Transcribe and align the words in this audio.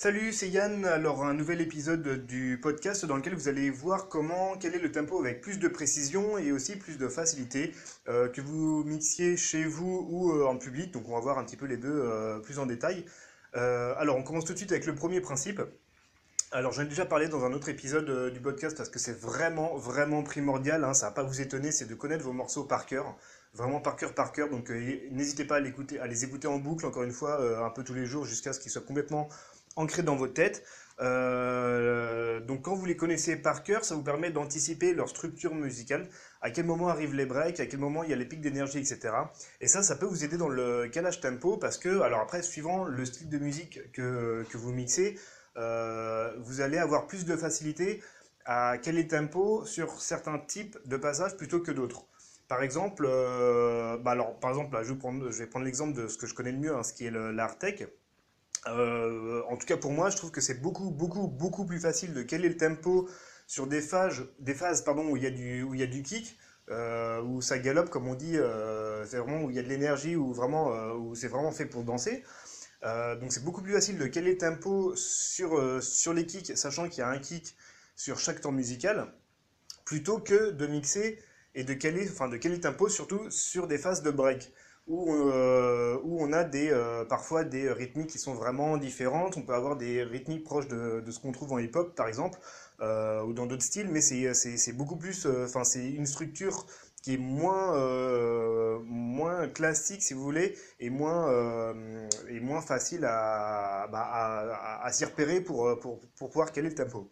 Salut, 0.00 0.32
c'est 0.32 0.48
Yann. 0.48 0.84
Alors, 0.84 1.24
un 1.24 1.34
nouvel 1.34 1.60
épisode 1.60 2.24
du 2.24 2.56
podcast 2.62 3.04
dans 3.04 3.16
lequel 3.16 3.34
vous 3.34 3.48
allez 3.48 3.68
voir 3.68 4.08
comment, 4.08 4.56
quel 4.56 4.76
est 4.76 4.78
le 4.78 4.92
tempo 4.92 5.18
avec 5.18 5.40
plus 5.40 5.58
de 5.58 5.66
précision 5.66 6.38
et 6.38 6.52
aussi 6.52 6.76
plus 6.76 6.98
de 6.98 7.08
facilité, 7.08 7.72
euh, 8.06 8.28
que 8.28 8.40
vous 8.40 8.84
mixiez 8.84 9.36
chez 9.36 9.64
vous 9.64 10.06
ou 10.08 10.30
euh, 10.30 10.46
en 10.46 10.56
public. 10.56 10.92
Donc, 10.92 11.08
on 11.08 11.14
va 11.14 11.20
voir 11.20 11.36
un 11.36 11.44
petit 11.44 11.56
peu 11.56 11.66
les 11.66 11.78
deux 11.78 11.92
euh, 11.92 12.38
plus 12.38 12.60
en 12.60 12.66
détail. 12.66 13.06
Alors, 13.54 14.16
on 14.16 14.22
commence 14.22 14.44
tout 14.44 14.52
de 14.52 14.58
suite 14.58 14.70
avec 14.70 14.86
le 14.86 14.94
premier 14.94 15.20
principe. 15.20 15.60
Alors, 16.52 16.72
j'en 16.72 16.82
ai 16.82 16.86
déjà 16.86 17.04
parlé 17.04 17.26
dans 17.26 17.44
un 17.44 17.52
autre 17.52 17.68
épisode 17.68 18.32
du 18.32 18.38
podcast 18.38 18.76
parce 18.76 18.90
que 18.90 19.00
c'est 19.00 19.18
vraiment, 19.18 19.76
vraiment 19.76 20.22
primordial. 20.22 20.84
hein, 20.84 20.94
ça 20.94 21.06
va 21.06 21.12
pas 21.12 21.24
vous 21.24 21.40
étonner, 21.40 21.72
c'est 21.72 21.86
de 21.86 21.96
connaître 21.96 22.22
vos 22.22 22.32
morceaux 22.32 22.62
par 22.62 22.86
cœur. 22.86 23.16
Vraiment 23.52 23.80
par 23.80 23.96
cœur, 23.96 24.14
par 24.14 24.30
cœur. 24.30 24.48
Donc, 24.48 24.70
n'hésitez 24.70 25.44
pas 25.44 25.56
à, 25.56 25.60
les 25.60 26.24
écouter 26.24 26.46
en 26.46 26.58
boucle, 26.58 26.86
encore 26.86 27.02
une 27.02 27.10
fois, 27.10 27.66
un 27.66 27.70
peu 27.70 27.82
tous 27.82 27.94
les 27.94 28.06
jours 28.06 28.24
jusqu'à 28.24 28.52
ce 28.52 28.60
qu'ils 28.60 28.70
soient 28.70 28.82
complètement 28.82 29.28
ancrés 29.78 30.02
dans 30.02 30.16
votre 30.16 30.34
tête. 30.34 30.64
Euh, 31.00 32.40
donc 32.40 32.62
quand 32.62 32.74
vous 32.74 32.84
les 32.84 32.96
connaissez 32.96 33.36
par 33.36 33.62
cœur, 33.62 33.84
ça 33.84 33.94
vous 33.94 34.02
permet 34.02 34.30
d'anticiper 34.30 34.94
leur 34.94 35.08
structure 35.08 35.54
musicale, 35.54 36.08
à 36.40 36.50
quel 36.50 36.66
moment 36.66 36.88
arrivent 36.88 37.14
les 37.14 37.26
breaks, 37.26 37.60
à 37.60 37.66
quel 37.66 37.78
moment 37.78 38.02
il 38.02 38.10
y 38.10 38.12
a 38.12 38.16
les 38.16 38.24
pics 38.26 38.40
d'énergie, 38.40 38.78
etc. 38.78 39.14
Et 39.60 39.68
ça, 39.68 39.82
ça 39.82 39.94
peut 39.96 40.06
vous 40.06 40.24
aider 40.24 40.36
dans 40.36 40.48
le 40.48 40.88
calage 40.88 41.20
tempo 41.20 41.56
parce 41.56 41.78
que, 41.78 42.00
alors 42.00 42.20
après, 42.20 42.42
suivant 42.42 42.84
le 42.84 43.04
style 43.04 43.28
de 43.28 43.38
musique 43.38 43.92
que, 43.92 44.44
que 44.50 44.58
vous 44.58 44.72
mixez, 44.72 45.18
euh, 45.56 46.32
vous 46.40 46.60
allez 46.60 46.78
avoir 46.78 47.06
plus 47.06 47.24
de 47.24 47.36
facilité 47.36 48.02
à 48.44 48.78
caler 48.78 49.02
le 49.02 49.08
tempo 49.08 49.64
sur 49.66 50.00
certains 50.00 50.38
types 50.38 50.78
de 50.86 50.96
passages 50.96 51.36
plutôt 51.36 51.60
que 51.60 51.70
d'autres. 51.70 52.06
Par 52.48 52.62
exemple, 52.62 53.04
euh, 53.06 53.98
bah 53.98 54.12
alors, 54.12 54.38
par 54.40 54.50
exemple 54.50 54.74
là, 54.74 54.82
je, 54.82 54.94
vais 54.94 55.46
prendre, 55.46 55.64
l'exemple 55.64 55.92
de 55.92 56.08
ce 56.08 56.16
que 56.16 56.26
je 56.26 56.34
connais 56.34 56.52
le 56.52 56.58
mieux, 56.58 56.74
hein, 56.74 56.82
ce 56.82 56.94
qui 56.94 57.04
est 57.06 57.10
le- 57.10 57.30
l'art 57.30 57.58
tech. 57.58 57.86
Euh, 58.68 59.42
en 59.48 59.56
tout 59.56 59.66
cas 59.66 59.76
pour 59.76 59.92
moi, 59.92 60.10
je 60.10 60.16
trouve 60.16 60.30
que 60.30 60.40
c'est 60.40 60.60
beaucoup, 60.60 60.90
beaucoup, 60.90 61.26
beaucoup 61.28 61.64
plus 61.64 61.80
facile 61.80 62.14
de 62.14 62.22
caler 62.22 62.48
le 62.48 62.56
tempo 62.56 63.08
sur 63.46 63.66
des 63.66 63.80
phases, 63.80 64.26
des 64.38 64.54
phases 64.54 64.82
pardon, 64.82 65.08
où 65.08 65.16
il 65.16 65.22
y 65.22 65.26
a 65.26 65.30
du, 65.86 66.02
kick, 66.02 66.38
euh, 66.70 67.22
où 67.22 67.40
ça 67.40 67.58
galope, 67.58 67.90
comme 67.90 68.08
on 68.08 68.14
dit, 68.14 68.36
euh, 68.36 69.04
vraiment 69.10 69.42
où 69.42 69.50
il 69.50 69.56
y 69.56 69.58
a 69.58 69.62
de 69.62 69.68
l'énergie, 69.68 70.16
où 70.16 70.32
vraiment, 70.32 70.92
où 70.94 71.14
c'est 71.14 71.28
vraiment 71.28 71.52
fait 71.52 71.66
pour 71.66 71.84
danser. 71.84 72.24
Donc 72.82 73.32
c'est 73.32 73.44
beaucoup 73.44 73.62
plus 73.62 73.72
facile 73.72 73.98
de 73.98 74.06
caler 74.06 74.32
le 74.32 74.38
tempo 74.38 74.94
sur, 74.96 75.82
sur 75.82 76.12
les 76.12 76.26
kicks, 76.26 76.56
sachant 76.56 76.88
qu'il 76.88 77.00
y 77.00 77.02
a 77.02 77.08
un 77.08 77.18
kick 77.18 77.56
sur 77.96 78.18
chaque 78.18 78.40
temps 78.40 78.52
musical, 78.52 79.12
plutôt 79.84 80.18
que 80.18 80.50
de 80.50 80.66
mixer 80.66 81.18
et 81.54 81.64
de 81.64 81.74
caler, 81.74 82.08
enfin 82.08 82.28
de 82.28 82.36
caler 82.36 82.56
le 82.56 82.60
tempo 82.60 82.88
surtout 82.88 83.30
sur 83.30 83.66
des 83.66 83.78
phases 83.78 84.02
de 84.02 84.10
break 84.10 84.52
où, 84.88 85.12
euh, 85.12 85.98
où 86.04 86.22
on 86.22 86.32
a 86.32 86.44
des, 86.44 86.70
euh, 86.70 87.04
parfois 87.04 87.44
des 87.44 87.70
rythmiques 87.70 88.08
qui 88.08 88.18
sont 88.18 88.34
vraiment 88.34 88.76
différentes. 88.78 89.36
On 89.36 89.42
peut 89.42 89.54
avoir 89.54 89.76
des 89.76 90.02
rythmiques 90.02 90.44
proches 90.44 90.68
de, 90.68 91.00
de 91.00 91.10
ce 91.10 91.20
qu'on 91.20 91.32
trouve 91.32 91.52
en 91.52 91.58
hip-hop, 91.58 91.94
par 91.94 92.08
exemple, 92.08 92.38
euh, 92.80 93.22
ou 93.22 93.32
dans 93.34 93.46
d'autres 93.46 93.62
styles, 93.62 93.88
mais 93.90 94.00
c'est 94.00 94.72
beaucoup 94.72 94.96
plus, 94.96 95.26
enfin 95.26 95.64
c'est 95.64 95.88
une 95.90 96.06
structure 96.06 96.66
qui 97.02 97.14
est 97.14 97.18
moins, 97.18 97.78
moins 98.84 99.48
classique, 99.48 100.02
si 100.02 100.14
vous 100.14 100.22
voulez, 100.22 100.56
et 100.80 100.90
moins, 100.90 101.74
et 102.28 102.40
moins 102.40 102.60
facile 102.60 103.04
à, 103.04 103.86
bah, 103.92 104.00
à, 104.02 104.40
à- 104.82 104.86
à 104.86 104.92
s'y 104.92 105.04
repérer 105.04 105.40
pour, 105.40 105.78
pour, 105.80 106.00
pour 106.16 106.30
pouvoir 106.30 106.52
caler 106.52 106.70
le 106.70 106.74
tempo. 106.74 107.08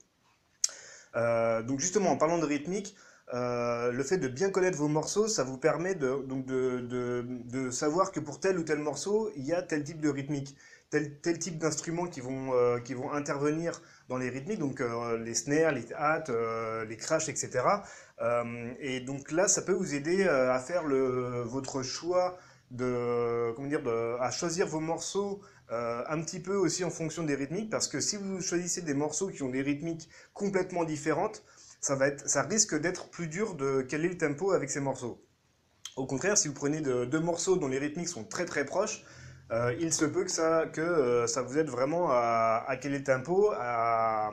Donc 1.14 1.80
justement, 1.80 2.10
en 2.10 2.16
parlant 2.16 2.38
de 2.38 2.44
rythmique, 2.46 2.94
euh, 3.34 3.90
le 3.90 4.04
fait 4.04 4.18
de 4.18 4.28
bien 4.28 4.50
connaître 4.50 4.78
vos 4.78 4.88
morceaux, 4.88 5.26
ça 5.26 5.42
vous 5.42 5.58
permet 5.58 5.94
de, 5.94 7.70
savoir 7.70 8.12
que 8.12 8.20
pour 8.20 8.38
tel 8.40 8.58
ou 8.58 8.62
tel 8.62 8.78
morceau, 8.78 9.30
il 9.36 9.44
y 9.44 9.52
a 9.52 9.62
tel 9.62 9.82
type 9.82 10.00
de 10.00 10.08
rythmique, 10.08 10.56
tel, 10.90 11.18
type 11.38 11.58
d'instruments 11.58 12.08
euh, 12.08 12.78
qui 12.78 12.94
vont 12.94 13.12
intervenir 13.12 13.82
dans 14.08 14.16
les 14.16 14.28
rythmiques, 14.28 14.60
donc 14.60 14.80
euh, 14.80 15.18
les 15.18 15.34
snares, 15.34 15.72
les 15.72 15.92
hats, 15.96 16.24
les 16.88 16.96
crashs, 16.96 17.28
etc. 17.28 17.64
Et 18.78 19.00
donc 19.00 19.32
là, 19.32 19.48
ça 19.48 19.62
peut 19.62 19.72
vous 19.72 19.94
aider 19.94 20.24
à 20.24 20.58
faire 20.60 20.84
votre 21.44 21.82
choix 21.82 22.38
de, 22.70 24.20
à 24.20 24.30
choisir 24.30 24.68
vos 24.68 24.80
morceaux 24.80 25.40
un 25.68 26.22
petit 26.22 26.38
peu 26.38 26.54
aussi 26.54 26.84
en 26.84 26.90
fonction 26.90 27.24
des 27.24 27.34
rythmiques, 27.34 27.70
parce 27.70 27.88
que 27.88 28.00
si 28.00 28.16
vous 28.16 28.40
choisissez 28.40 28.82
des 28.82 28.94
morceaux 28.94 29.28
qui 29.28 29.42
ont 29.42 29.50
des 29.50 29.62
rythmiques 29.62 30.08
complètement 30.32 30.84
différentes, 30.84 31.42
ça 31.80 31.94
va 31.96 32.08
être, 32.08 32.28
ça 32.28 32.42
risque 32.42 32.78
d'être 32.78 33.08
plus 33.10 33.28
dur 33.28 33.54
de 33.54 33.82
caler 33.82 34.08
le 34.08 34.18
tempo 34.18 34.52
avec 34.52 34.70
ces 34.70 34.80
morceaux. 34.80 35.22
Au 35.96 36.06
contraire, 36.06 36.36
si 36.36 36.48
vous 36.48 36.54
prenez 36.54 36.80
de- 36.80 37.04
deux 37.04 37.20
morceaux 37.20 37.56
dont 37.56 37.68
les 37.68 37.78
rythmiques 37.78 38.08
sont 38.08 38.24
très 38.24 38.44
très 38.44 38.64
proches, 38.64 39.04
euh, 39.52 39.74
il 39.80 39.92
se 39.92 40.04
peut 40.04 40.24
que 40.24 40.30
ça, 40.30 40.64
euh, 40.78 41.26
vous 41.46 41.58
aide 41.58 41.68
vraiment 41.68 42.08
à, 42.10 42.76
caler 42.80 42.98
le 42.98 43.04
tempo, 43.04 43.52
à, 43.56 44.32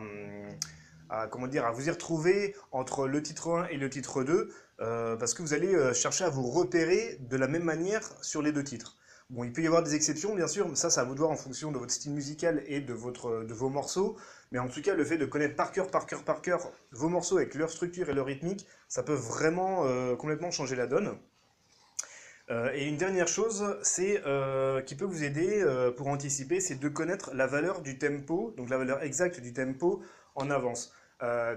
comment 1.29 1.47
dire, 1.47 1.65
à 1.65 1.71
vous 1.71 1.87
y 1.87 1.91
retrouver 1.91 2.55
entre 2.71 3.07
le 3.07 3.21
titre 3.21 3.49
1 3.51 3.67
et 3.67 3.77
le 3.77 3.89
titre 3.89 4.23
2, 4.23 4.49
euh, 4.81 5.15
parce 5.15 5.33
que 5.33 5.43
vous 5.43 5.53
allez 5.53 5.93
chercher 5.93 6.23
à 6.25 6.29
vous 6.29 6.49
repérer 6.49 7.17
de 7.21 7.37
la 7.37 7.47
même 7.47 7.63
manière 7.63 8.01
sur 8.23 8.41
les 8.41 8.51
deux 8.51 8.63
titres. 8.63 8.97
Bon, 9.33 9.43
il 9.43 9.51
peut 9.51 9.63
y 9.63 9.67
avoir 9.67 9.81
des 9.81 9.95
exceptions, 9.95 10.35
bien 10.35 10.47
sûr, 10.47 10.69
mais 10.69 10.75
ça, 10.75 10.91
ça 10.91 11.01
va 11.01 11.07
vous 11.07 11.15
de 11.15 11.19
voir 11.19 11.31
en 11.31 11.35
fonction 11.35 11.71
de 11.71 11.79
votre 11.79 11.91
style 11.91 12.11
musical 12.11 12.61
et 12.67 12.81
de, 12.81 12.93
votre, 12.93 13.43
de 13.43 13.53
vos 13.55 13.67
morceaux. 13.67 14.15
Mais 14.51 14.59
en 14.59 14.67
tout 14.67 14.79
cas, 14.83 14.93
le 14.93 15.03
fait 15.03 15.17
de 15.17 15.25
connaître 15.25 15.55
par 15.55 15.71
cœur, 15.71 15.89
par 15.89 16.05
cœur, 16.05 16.23
par 16.23 16.43
cœur 16.43 16.71
vos 16.91 17.09
morceaux 17.09 17.37
avec 17.37 17.55
leur 17.55 17.71
structure 17.71 18.07
et 18.11 18.13
leur 18.13 18.27
rythmique, 18.27 18.67
ça 18.87 19.01
peut 19.01 19.15
vraiment 19.15 19.85
euh, 19.85 20.15
complètement 20.15 20.51
changer 20.51 20.75
la 20.75 20.85
donne. 20.85 21.17
Euh, 22.51 22.69
et 22.75 22.87
une 22.87 22.97
dernière 22.97 23.27
chose, 23.27 23.75
c'est 23.81 24.21
euh, 24.27 24.81
qui 24.81 24.93
peut 24.93 25.05
vous 25.05 25.23
aider 25.23 25.65
pour 25.97 26.09
anticiper, 26.09 26.59
c'est 26.59 26.75
de 26.75 26.87
connaître 26.87 27.33
la 27.33 27.47
valeur 27.47 27.81
du 27.81 27.97
tempo, 27.97 28.53
donc 28.55 28.69
la 28.69 28.77
valeur 28.77 29.01
exacte 29.01 29.39
du 29.39 29.51
tempo 29.51 30.03
en 30.35 30.51
avance. 30.51 30.93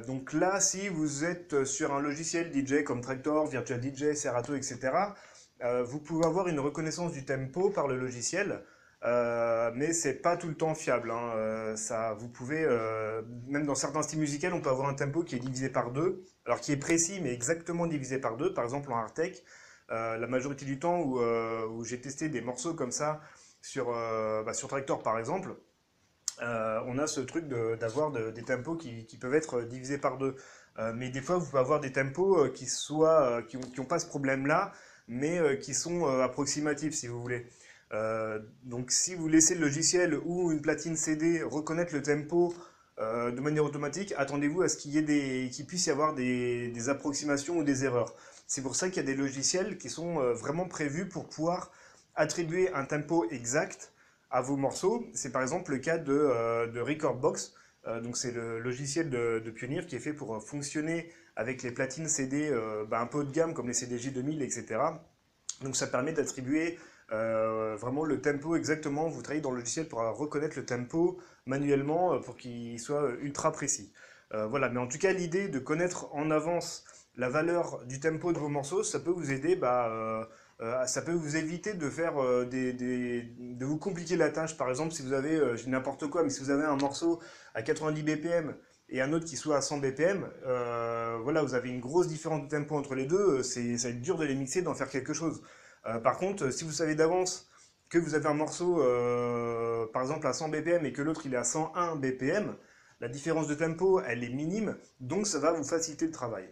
Donc 0.06 0.32
là, 0.32 0.60
si 0.60 0.88
vous 0.88 1.24
êtes 1.24 1.64
sur 1.64 1.92
un 1.92 2.00
logiciel 2.00 2.52
DJ 2.54 2.84
comme 2.84 3.00
Tractor, 3.00 3.48
Virtual 3.48 3.82
DJ, 3.82 4.14
Serato, 4.14 4.54
etc., 4.54 4.92
euh, 5.64 5.82
vous 5.84 6.00
pouvez 6.00 6.26
avoir 6.26 6.48
une 6.48 6.60
reconnaissance 6.60 7.12
du 7.12 7.24
tempo 7.24 7.70
par 7.70 7.88
le 7.88 7.96
logiciel, 7.98 8.62
euh, 9.04 9.70
mais 9.74 9.92
c'est 9.92 10.14
pas 10.14 10.36
tout 10.36 10.48
le 10.48 10.54
temps 10.54 10.74
fiable. 10.74 11.10
hein. 11.10 11.32
Euh, 11.36 11.76
ça, 11.76 12.14
vous 12.14 12.28
pouvez, 12.28 12.64
euh, 12.64 13.22
même 13.46 13.66
dans 13.66 13.74
certains 13.74 14.02
styles 14.02 14.18
musicaux, 14.18 14.48
on 14.52 14.60
peut 14.60 14.70
avoir 14.70 14.88
un 14.88 14.94
tempo 14.94 15.22
qui 15.22 15.36
est 15.36 15.38
divisé 15.38 15.68
par 15.70 15.90
deux, 15.92 16.24
alors 16.44 16.60
qui 16.60 16.72
est 16.72 16.76
précis, 16.76 17.20
mais 17.22 17.32
exactement 17.32 17.86
divisé 17.86 18.18
par 18.18 18.36
deux. 18.36 18.52
Par 18.52 18.64
exemple, 18.64 18.92
en 18.92 18.96
hardtech, 18.96 19.44
la 19.88 20.26
majorité 20.26 20.64
du 20.64 20.78
temps 20.78 21.00
où, 21.00 21.84
j'ai 21.84 22.00
testé 22.00 22.28
des 22.28 22.40
morceaux 22.40 22.74
comme 22.74 22.90
ça 22.92 23.20
sur, 23.62 23.86
bah, 24.44 24.52
sur 24.54 24.68
Tractor, 24.68 25.02
par 25.02 25.18
exemple, 25.18 25.54
on 26.40 26.98
a 26.98 27.06
ce 27.06 27.20
truc 27.20 27.48
de- 27.48 27.76
d'avoir 27.76 28.10
de- 28.10 28.30
des 28.30 28.42
tempos 28.42 28.76
qui, 28.76 29.16
peuvent 29.20 29.34
être 29.34 29.62
divisés 29.62 29.98
par 29.98 30.18
deux. 30.18 30.36
Mais 30.94 31.08
des 31.10 31.20
fois, 31.22 31.38
vous 31.38 31.46
pouvez 31.46 31.60
avoir 31.60 31.80
des 31.80 31.92
tempos 31.92 32.50
qui 32.52 32.66
soient, 32.66 33.42
qui 33.48 33.56
ont, 33.56 33.60
qui 33.60 33.80
ont 33.80 33.84
pas 33.86 33.98
ce 33.98 34.06
problème-là, 34.06 34.72
mais 35.08 35.38
euh, 35.38 35.56
qui 35.56 35.74
sont 35.74 36.06
euh, 36.06 36.22
approximatifs, 36.22 36.94
si 36.94 37.06
vous 37.06 37.20
voulez. 37.20 37.46
Euh, 37.92 38.40
donc, 38.64 38.90
si 38.90 39.14
vous 39.14 39.28
laissez 39.28 39.54
le 39.54 39.60
logiciel 39.62 40.18
ou 40.24 40.50
une 40.50 40.60
platine 40.60 40.96
CD 40.96 41.42
reconnaître 41.42 41.94
le 41.94 42.02
tempo 42.02 42.54
de 42.98 43.40
manière 43.40 43.62
automatique, 43.62 44.14
attendez-vous 44.16 44.62
à 44.62 44.70
ce 44.70 44.78
qu'il 44.78 44.96
y 44.96 45.64
puisse 45.64 45.86
y 45.86 45.90
avoir 45.90 46.14
des, 46.14 46.88
approximations 46.88 47.58
ou 47.58 47.62
des 47.62 47.84
erreurs. 47.84 48.14
C'est 48.46 48.62
pour 48.62 48.74
ça 48.74 48.88
qu'il 48.88 48.96
y 48.96 49.00
a 49.00 49.02
des 49.02 49.14
logiciels 49.14 49.76
qui 49.76 49.90
sont 49.90 50.14
vraiment 50.32 50.66
prévus 50.66 51.06
pour 51.06 51.28
pouvoir 51.28 51.72
attribuer 52.14 52.72
un 52.72 52.86
tempo 52.86 53.26
exact 53.30 53.92
à 54.30 54.40
vos 54.40 54.56
morceaux. 54.56 55.06
C'est 55.12 55.30
par 55.30 55.42
exemple 55.42 55.72
le 55.72 55.78
cas 55.78 55.98
de, 55.98 56.80
Recordbox. 56.80 57.52
Donc 58.02 58.16
c'est 58.16 58.32
le 58.32 58.60
logiciel 58.60 59.10
de, 59.10 59.42
de 59.44 59.50
Pioneer 59.50 59.84
qui 59.86 59.96
est 59.96 60.00
fait 60.00 60.14
pour 60.14 60.42
fonctionner 60.42 61.12
avec 61.36 61.62
les 61.62 61.70
platines 61.70 62.08
CD 62.08 62.48
euh, 62.50 62.84
bah, 62.86 63.00
un 63.00 63.06
peu 63.06 63.18
haut 63.18 63.24
de 63.24 63.30
gamme 63.30 63.54
comme 63.54 63.68
les 63.68 63.74
CDJ 63.74 64.12
2000, 64.12 64.42
etc. 64.42 64.80
Donc 65.62 65.76
ça 65.76 65.86
permet 65.86 66.12
d'attribuer 66.12 66.78
euh, 67.12 67.76
vraiment 67.76 68.04
le 68.04 68.20
tempo 68.20 68.56
exactement. 68.56 69.08
Vous 69.08 69.22
travaillez 69.22 69.42
dans 69.42 69.50
le 69.50 69.58
logiciel 69.58 69.86
pour 69.86 70.00
reconnaître 70.00 70.56
le 70.58 70.64
tempo 70.64 71.20
manuellement 71.44 72.14
euh, 72.14 72.18
pour 72.18 72.36
qu'il 72.36 72.80
soit 72.80 73.10
ultra 73.20 73.52
précis. 73.52 73.92
Voilà, 74.50 74.68
mais 74.68 74.80
en 74.80 74.88
tout 74.88 74.98
cas 74.98 75.12
l'idée 75.12 75.48
de 75.48 75.58
connaître 75.60 76.12
en 76.12 76.32
avance 76.32 76.84
la 77.14 77.30
valeur 77.30 77.82
du 77.86 78.00
tempo 78.00 78.32
de 78.32 78.38
vos 78.38 78.48
morceaux, 78.48 78.82
ça 78.82 78.98
peut 78.98 79.12
vous 79.12 79.30
aider 79.30 79.54
bah, 79.54 80.28
ça 80.84 81.00
peut 81.00 81.12
vous 81.12 81.36
éviter 81.36 81.74
de 81.74 81.88
faire 81.88 82.14
de 82.14 83.64
vous 83.64 83.78
compliquer 83.78 84.16
la 84.16 84.28
tâche. 84.30 84.56
Par 84.58 84.68
exemple, 84.68 84.92
si 84.92 85.02
vous 85.02 85.12
avez, 85.12 85.40
n'importe 85.68 86.08
quoi, 86.08 86.24
mais 86.24 86.30
si 86.30 86.40
vous 86.40 86.50
avez 86.50 86.64
un 86.64 86.76
morceau 86.76 87.20
à 87.54 87.62
90 87.62 88.02
BPM 88.02 88.56
et 88.88 89.00
un 89.00 89.12
autre 89.12 89.24
qui 89.24 89.36
soit 89.36 89.56
à 89.56 89.62
100 89.62 89.78
BPM, 89.78 90.28
euh, 90.46 91.18
voilà, 91.22 91.42
vous 91.42 91.54
avez 91.54 91.70
une 91.70 91.80
grosse 91.80 92.06
différence 92.08 92.42
de 92.44 92.48
tempo 92.48 92.76
entre 92.76 92.94
les 92.94 93.06
deux. 93.06 93.38
euh, 93.38 93.42
C'est, 93.42 93.78
ça 93.78 93.88
va 93.88 93.94
être 93.94 94.00
dur 94.00 94.16
de 94.16 94.24
les 94.24 94.34
mixer, 94.34 94.62
d'en 94.62 94.74
faire 94.74 94.88
quelque 94.88 95.12
chose. 95.12 95.42
Euh, 95.86 95.98
par 95.98 96.18
contre, 96.18 96.50
si 96.50 96.64
vous 96.64 96.72
savez 96.72 96.94
d'avance 96.94 97.48
que 97.88 97.98
vous 97.98 98.14
avez 98.14 98.26
un 98.26 98.34
morceau, 98.34 98.76
par 99.92 100.02
exemple 100.02 100.26
à 100.26 100.32
100 100.32 100.48
BPM 100.48 100.84
et 100.86 100.92
que 100.92 101.02
l'autre 101.02 101.22
il 101.24 101.34
est 101.34 101.36
à 101.36 101.44
101 101.44 101.96
BPM, 101.96 102.56
la 103.00 103.08
différence 103.08 103.46
de 103.46 103.54
tempo, 103.54 104.00
elle 104.00 104.24
est 104.24 104.28
minime, 104.28 104.76
donc 105.00 105.26
ça 105.26 105.38
va 105.38 105.52
vous 105.52 105.62
faciliter 105.62 106.06
le 106.06 106.10
travail. 106.10 106.48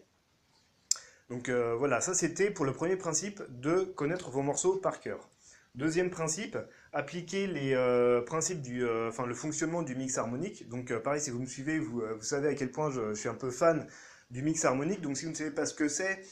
Donc 1.31 1.51
voilà, 1.51 2.01
ça 2.01 2.15
c'était 2.15 2.51
pour 2.51 2.65
le 2.65 2.73
premier 2.73 2.97
principe 2.97 3.43
de 3.49 3.83
connaître 3.83 4.31
vos 4.31 4.43
morceaux 4.43 4.77
par 4.77 5.01
cœur. 5.01 5.29
Deuxième 5.75 6.09
principe, 6.09 6.57
appliquer 6.93 7.49
les 7.49 7.75
euh, 7.75 8.23
principes 8.23 8.63
du, 8.63 8.87
euh, 8.87 9.11
le 9.27 9.35
fonctionnement 9.35 9.83
du 9.83 9.97
mix 9.97 10.17
harmonique. 10.19 10.69
Donc 10.69 10.93
euh, 10.93 11.01
pareil, 11.01 11.21
si 11.21 11.31
vous 11.31 11.41
me 11.41 11.47
suivez, 11.47 11.81
vous, 11.81 12.01
vous 12.01 12.23
savez 12.23 12.47
à 12.49 12.55
quel 12.55 12.71
point 12.71 12.93
je, 12.93 13.13
suis 13.15 13.29
un 13.29 13.35
peu 13.35 13.51
fan 13.51 13.85
du 14.31 14.43
mix 14.43 14.65
harmonique. 14.65 15.01
Donc 15.01 15.17
si 15.17 15.25
vous 15.25 15.33
ne 15.33 15.37
savez 15.37 15.51
pas 15.51 15.67
ce 15.67 15.75
que 15.75 15.89
c'est, 15.89 16.23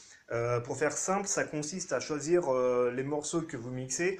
pour 0.63 0.77
faire 0.77 0.93
simple, 0.93 1.27
ça 1.27 1.43
consiste 1.43 1.91
à 1.93 1.99
choisir 1.99 2.51
les 2.91 3.03
morceaux 3.03 3.41
que 3.41 3.55
vous 3.55 3.69
mixez 3.69 4.19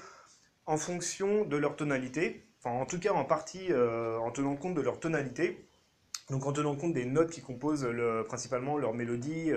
en 0.65 0.77
fonction 0.77 1.45
de 1.45 1.57
leur 1.57 1.75
tonalité. 1.75 2.45
Enfin, 2.59 2.75
en 2.75 2.85
tout 2.85 2.99
cas, 2.99 3.13
en 3.13 3.25
partie, 3.25 3.73
en 3.73 4.29
tenant 4.31 4.55
compte 4.55 4.75
de 4.75 4.81
leur 4.81 4.99
tonalité. 4.99 5.67
Donc 6.29 6.45
en 6.45 6.53
tenant 6.53 6.75
compte 6.75 6.93
des 6.93 7.05
notes 7.05 7.31
qui 7.31 7.41
composent 7.41 7.85
le, 7.85 8.23
principalement 8.25 8.77
leur 8.77 8.93
mélodie, 8.93 9.51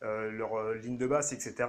leur 0.00 0.74
ligne 0.74 0.96
de 0.96 1.06
basse, 1.06 1.32
etc. 1.32 1.66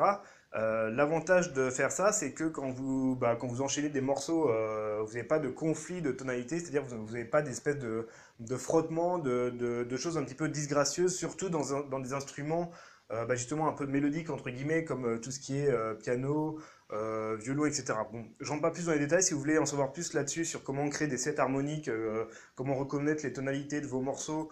Euh, 0.55 0.89
l'avantage 0.89 1.53
de 1.53 1.69
faire 1.69 1.91
ça, 1.91 2.11
c'est 2.11 2.33
que 2.33 2.43
quand 2.43 2.71
vous, 2.71 3.15
bah, 3.15 3.37
quand 3.39 3.47
vous 3.47 3.61
enchaînez 3.61 3.89
des 3.89 4.01
morceaux, 4.01 4.49
euh, 4.49 5.01
vous 5.01 5.13
n'avez 5.13 5.23
pas 5.23 5.39
de 5.39 5.47
conflit 5.47 6.01
de 6.01 6.11
tonalité, 6.11 6.59
c'est-à-dire 6.59 6.83
vous 6.83 7.13
n'avez 7.13 7.25
pas 7.25 7.41
d'espèce 7.41 7.77
de, 7.77 8.07
de 8.39 8.57
frottement, 8.57 9.17
de, 9.17 9.49
de, 9.49 9.97
choses 9.97 10.17
un 10.17 10.23
petit 10.23 10.35
peu 10.35 10.49
disgracieuses, 10.49 11.15
surtout 11.15 11.49
dans, 11.49 11.83
dans 11.83 11.99
des 11.99 12.11
instruments 12.11 12.69
euh, 13.11 13.25
bah, 13.25 13.35
justement 13.35 13.69
un 13.69 13.73
peu 13.73 13.85
mélodiques, 13.85 14.29
entre 14.29 14.49
guillemets, 14.49 14.83
comme 14.83 15.21
tout 15.21 15.31
ce 15.31 15.39
qui 15.39 15.57
est 15.57 15.73
piano, 15.99 16.59
violon, 16.91 17.65
etc. 17.65 17.93
Bon, 18.11 18.25
rentre 18.41 18.61
pas 18.61 18.71
plus 18.71 18.87
dans 18.87 18.91
les 18.91 18.99
détails, 18.99 19.23
si 19.23 19.33
vous 19.33 19.39
voulez 19.39 19.57
en 19.57 19.65
savoir 19.65 19.93
plus 19.93 20.13
là-dessus, 20.13 20.43
sur 20.43 20.63
comment 20.63 20.89
créer 20.89 21.07
des 21.07 21.17
sets 21.17 21.39
harmoniques, 21.39 21.89
comment 22.55 22.75
reconnaître 22.75 23.23
les 23.23 23.31
tonalités 23.31 23.79
de 23.79 23.87
vos 23.87 24.01
morceaux 24.01 24.51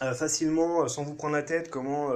facilement, 0.00 0.88
sans 0.88 1.04
vous 1.04 1.14
prendre 1.14 1.34
la 1.34 1.42
tête, 1.42 1.70
comment 1.70 2.10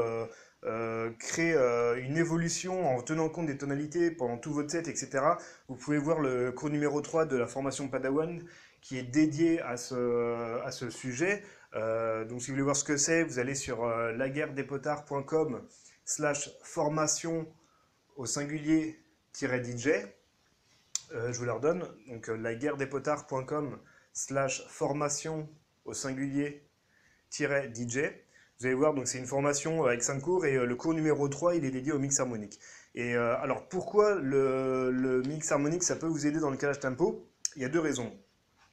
euh, 0.64 1.10
créer 1.20 1.54
euh, 1.54 2.02
une 2.02 2.16
évolution 2.16 2.96
en 2.96 3.00
tenant 3.00 3.28
compte 3.28 3.46
des 3.46 3.56
tonalités 3.56 4.10
pendant 4.10 4.36
tout 4.38 4.52
votre 4.52 4.70
set, 4.70 4.88
etc. 4.88 5.24
Vous 5.68 5.76
pouvez 5.76 5.98
voir 5.98 6.18
le 6.18 6.50
cours 6.50 6.68
numéro 6.68 7.00
3 7.00 7.26
de 7.26 7.36
la 7.36 7.46
formation 7.46 7.88
Padawan 7.88 8.42
qui 8.80 8.98
est 8.98 9.04
dédié 9.04 9.60
à 9.60 9.76
ce, 9.76 10.60
à 10.64 10.72
ce 10.72 10.90
sujet. 10.90 11.44
Euh, 11.74 12.24
donc 12.24 12.40
si 12.40 12.48
vous 12.48 12.54
voulez 12.54 12.64
voir 12.64 12.74
ce 12.74 12.82
que 12.82 12.96
c'est, 12.96 13.22
vous 13.22 13.38
allez 13.38 13.54
sur 13.54 13.86
laguerredespotards.com 13.86 15.62
slash 16.04 16.50
formation 16.62 17.46
au 18.16 18.26
singulier 18.26 18.98
DJ. 19.34 19.90
je 21.12 21.38
vous 21.38 21.44
la 21.44 21.52
redonne, 21.52 21.84
donc 22.08 22.26
laguerredespotards.com 22.26 23.78
slash 24.12 24.66
formation 24.68 25.48
au 25.84 25.94
singulier 25.94 26.68
DJ. 27.30 27.98
Vous 28.60 28.66
allez 28.66 28.74
voir, 28.74 28.92
c'est 29.04 29.18
une 29.18 29.26
formation 29.26 29.84
avec 29.84 30.02
5 30.02 30.20
cours 30.20 30.44
et 30.44 30.56
euh, 30.56 30.66
le 30.66 30.74
cours 30.74 30.92
numéro 30.92 31.28
3, 31.28 31.54
il 31.54 31.64
est 31.64 31.70
dédié 31.70 31.92
au 31.92 32.00
mix 32.00 32.18
harmonique. 32.18 32.58
Et 32.96 33.14
euh, 33.14 33.36
alors 33.40 33.68
pourquoi 33.68 34.16
le, 34.16 35.22
mix 35.28 35.52
harmonique, 35.52 35.84
ça 35.84 35.94
peut 35.94 36.08
vous 36.08 36.26
aider 36.26 36.40
dans 36.40 36.50
le 36.50 36.56
calage 36.56 36.80
tempo? 36.80 37.28
Il 37.54 37.62
y 37.62 37.64
a 37.64 37.68
deux 37.68 37.78
raisons. 37.78 38.12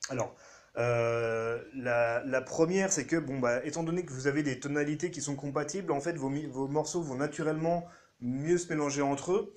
Alors, 0.09 0.35
euh, 0.77 1.61
la, 1.75 2.41
première, 2.41 2.91
c'est 2.91 3.05
que, 3.05 3.17
bon, 3.17 3.37
bah, 3.37 3.63
étant 3.63 3.83
donné 3.83 4.03
que 4.05 4.11
vous 4.11 4.25
avez 4.25 4.41
des 4.41 4.59
tonalités 4.59 5.11
qui 5.11 5.21
sont 5.21 5.35
compatibles, 5.35 5.91
en 5.91 6.01
fait, 6.01 6.17
vos, 6.17 6.31
vos 6.49 6.67
morceaux 6.67 7.03
vont 7.03 7.15
naturellement 7.15 7.85
mieux 8.21 8.57
se 8.57 8.69
mélanger 8.69 9.03
entre 9.03 9.33
eux. 9.33 9.53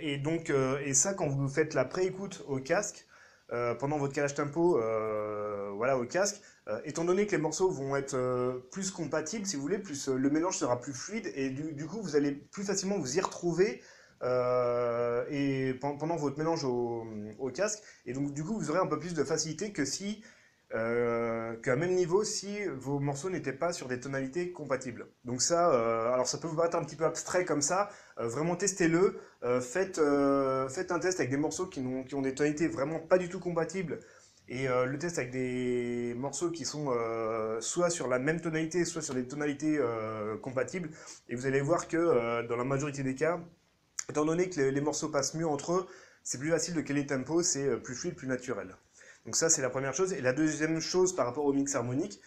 et 0.00 0.18
donc, 0.18 0.52
et 0.84 0.94
ça, 0.94 1.14
quand 1.14 1.26
vous 1.26 1.48
faites 1.48 1.74
la 1.74 1.84
pré-écoute 1.84 2.44
au 2.46 2.60
casque, 2.60 3.07
pendant 3.78 3.98
votre 3.98 4.14
calage 4.14 4.34
tempo, 4.34 4.80
voilà, 5.76 5.96
au 5.98 6.04
casque, 6.04 6.40
euh, 6.68 6.80
étant 6.84 7.04
donné 7.04 7.26
que 7.26 7.32
les 7.32 7.40
morceaux 7.40 7.70
vont 7.70 7.96
être 7.96 8.14
euh, 8.14 8.58
plus 8.70 8.90
compatibles, 8.90 9.46
si 9.46 9.56
vous 9.56 9.62
voulez, 9.62 9.78
plus 9.78 10.08
euh, 10.08 10.16
le 10.16 10.28
mélange 10.28 10.58
sera 10.58 10.78
plus 10.78 10.92
fluide 10.92 11.32
et 11.34 11.48
du, 11.48 11.86
coup 11.86 12.02
vous 12.02 12.14
allez 12.14 12.32
plus 12.32 12.62
facilement 12.62 12.98
vous 12.98 13.16
y 13.16 13.20
retrouver 13.20 13.82
et 15.30 15.74
pendant 15.80 16.16
votre 16.16 16.36
mélange 16.38 16.64
au, 16.64 17.50
casque. 17.54 17.82
Et 18.04 18.12
donc 18.12 18.34
du 18.34 18.44
coup 18.44 18.58
vous 18.58 18.70
aurez 18.70 18.80
un 18.80 18.86
peu 18.86 18.98
plus 18.98 19.14
de 19.14 19.24
facilité 19.24 19.72
que 19.72 19.84
si 19.84 20.22
qu'à 20.70 21.76
même 21.76 21.94
niveau 21.94 22.24
si 22.24 22.64
vos 22.76 22.98
morceaux 22.98 23.30
n'étaient 23.30 23.52
pas 23.52 23.72
sur 23.72 23.88
des 23.88 24.00
tonalités 24.00 24.52
compatibles. 24.52 25.06
Donc 25.24 25.40
ça, 25.40 25.68
alors 26.12 26.26
ça 26.26 26.38
peut 26.38 26.46
vous 26.46 26.56
paraître 26.56 26.76
un 26.76 26.84
petit 26.84 26.96
peu 26.96 27.04
abstrait 27.04 27.44
comme 27.44 27.62
ça, 27.62 27.88
vraiment 28.16 28.54
testez-le, 28.54 29.18
faites, 29.60 29.98
un 29.98 30.98
test 30.98 31.20
avec 31.20 31.30
des 31.30 31.36
morceaux 31.36 31.66
qui 31.66 31.80
ont, 31.80 32.22
des 32.22 32.34
tonalités 32.34 32.68
vraiment 32.68 32.98
pas 32.98 33.18
du 33.18 33.28
tout 33.28 33.40
compatibles 33.40 34.00
et 34.48 34.66
euh, 34.68 34.86
le 34.86 34.98
test 34.98 35.18
avec 35.18 35.30
des 35.30 36.14
morceaux 36.16 36.50
qui 36.50 36.64
sont 36.64 36.86
euh, 36.88 37.60
soit 37.60 37.90
sur 37.90 38.08
la 38.08 38.18
même 38.18 38.40
tonalité, 38.40 38.84
soit 38.84 39.02
sur 39.02 39.14
des 39.14 39.26
tonalités 39.26 39.76
euh, 39.78 40.38
compatibles. 40.38 40.90
Et 41.28 41.36
vous 41.36 41.46
allez 41.46 41.60
voir 41.60 41.86
que 41.86 42.46
dans 42.46 42.56
la 42.56 42.64
majorité 42.64 43.02
des 43.02 43.14
cas, 43.14 43.40
étant 44.08 44.24
donné 44.24 44.48
que 44.48 44.60
les, 44.60 44.80
morceaux 44.80 45.10
passent 45.10 45.34
mieux 45.34 45.46
entre 45.46 45.72
eux, 45.72 45.86
c'est 46.22 46.38
plus 46.38 46.50
facile 46.50 46.74
de 46.74 46.80
caler 46.80 47.02
le 47.02 47.06
tempo, 47.06 47.42
c'est 47.42 47.76
plus 47.82 47.94
fluide, 47.94 48.14
plus 48.14 48.28
naturel. 48.28 48.74
Donc 49.28 49.36
ça, 49.36 49.50
c'est 49.50 49.60
la 49.60 49.68
première 49.68 49.92
chose. 49.92 50.14
Et 50.14 50.22
la 50.22 50.32
deuxième 50.32 50.80
chose 50.80 51.14
par 51.14 51.26
rapport 51.26 51.44
au 51.44 51.52
mix 51.52 51.74
harmonique, 51.74 52.18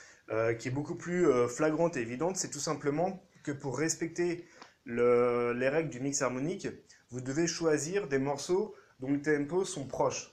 qui 0.60 0.68
est 0.68 0.72
beaucoup 0.72 0.94
plus 0.94 1.26
flagrante 1.50 1.98
et 1.98 2.02
évidente, 2.02 2.38
c'est 2.38 2.52
tout 2.52 2.60
simplement 2.60 3.24
que 3.42 3.52
pour 3.52 3.76
respecter 3.76 4.46
les 4.86 5.68
règles 5.68 5.90
du 5.90 6.00
mix 6.00 6.22
harmonique, 6.22 6.68
vous 7.10 7.20
devez 7.20 7.48
choisir 7.48 8.08
des 8.08 8.20
morceaux 8.20 8.76
dont 9.00 9.12
les 9.12 9.20
tempos 9.24 9.66
sont 9.66 9.88
proches. 9.88 10.32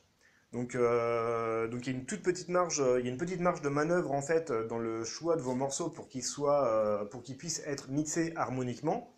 Donc, 0.52 0.74
euh, 0.74 1.68
donc 1.68 1.86
il 1.86 1.92
y 1.94 1.96
a 1.96 1.98
une 1.98 2.04
toute 2.04 2.22
petite 2.22 2.50
marge, 2.50 2.82
il 2.98 3.06
y 3.06 3.08
a 3.08 3.10
une 3.10 3.16
petite 3.16 3.40
marge 3.40 3.62
de 3.62 3.70
manœuvre 3.70 4.12
en 4.12 4.20
fait 4.20 4.52
dans 4.52 4.78
le 4.78 5.04
choix 5.04 5.36
de 5.36 5.40
vos 5.40 5.54
morceaux 5.54 5.88
pour 5.88 6.06
qu'ils 6.06 6.22
soient, 6.22 6.68
euh, 6.68 7.06
pour 7.06 7.22
qu'ils 7.22 7.38
puissent 7.38 7.62
être 7.64 7.88
mixés 7.88 8.34
harmoniquement. 8.36 9.10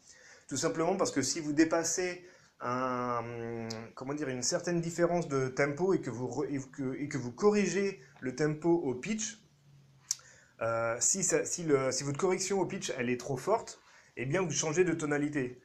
Tout 0.49 0.57
simplement 0.57 0.97
parce 0.97 1.11
que 1.11 1.23
si 1.23 1.41
vous 1.41 1.53
dépassez 1.53 2.25
un, 2.61 3.69
comment 3.95 4.15
dire, 4.15 4.29
une 4.29 4.43
certaine 4.43 4.81
différence 4.81 5.29
de 5.29 5.49
tempo 5.49 5.95
et 5.95 6.01
que 6.01 6.11
vous, 6.11 6.45
et 6.49 6.59
que, 6.73 6.95
et 6.95 7.09
que 7.09 7.19
vous 7.19 7.33
corrigez 7.33 8.01
le 8.21 8.35
tempo 8.35 8.71
au 8.71 8.95
pitch, 8.95 9.43
euh, 10.61 10.97
si, 11.01 11.23
si, 11.25 11.63
le, 11.65 11.91
si, 11.91 12.05
votre 12.05 12.19
correction 12.19 12.61
au 12.61 12.67
pitch 12.67 12.93
elle 12.99 13.09
est 13.09 13.19
trop 13.21 13.37
forte, 13.37 13.81
eh 14.17 14.27
bien 14.27 14.43
vous 14.43 14.51
changez 14.51 14.85
de 14.85 14.93
tonalité. 14.93 15.63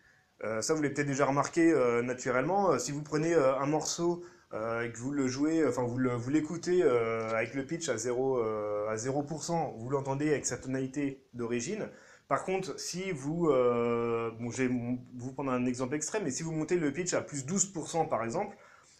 ça 0.61 0.73
vous 0.73 0.81
l'avez 0.81 0.93
peut-être 0.93 1.07
déjà 1.07 1.25
remarqué 1.25 1.73
naturellement. 2.03 2.77
si 2.79 2.91
vous 2.91 3.01
prenez 3.01 3.33
un 3.33 3.65
morceau 3.65 4.23
euh, 4.55 4.83
et 4.83 4.91
que 4.91 4.97
vous 4.97 5.11
le 5.11 5.27
jouez, 5.27 5.65
enfin 5.67 5.83
vous 5.83 6.29
l'écoutez 6.29 6.81
euh, 6.83 7.29
avec 7.31 7.55
le 7.55 7.65
pitch 7.65 7.89
à 7.89 7.95
0%, 7.95 8.39
euh, 8.39 8.87
à 8.87 8.95
0% 8.95 9.77
vous 9.77 9.89
l'entendez 9.89 10.29
avec 10.29 10.45
sa 10.45 10.57
tonalité 10.57 11.25
d'origine. 11.33 11.89
Par 12.27 12.43
contre, 12.43 12.79
si 12.79 13.11
vous, 13.11 13.47
bon, 13.47 14.51
je 14.51 14.63
vais 14.63 14.69
vous 14.69 15.31
prendre 15.33 15.51
un 15.51 15.65
exemple 15.65 15.95
extrême, 15.95 16.23
mais 16.23 16.31
si 16.31 16.43
vous 16.43 16.51
montez 16.51 16.75
le 16.77 16.91
pitch 16.91 17.13
à 17.13 17.21
plus 17.21 17.45
12% 17.45 18.09
par 18.09 18.23
exemple, 18.23 18.55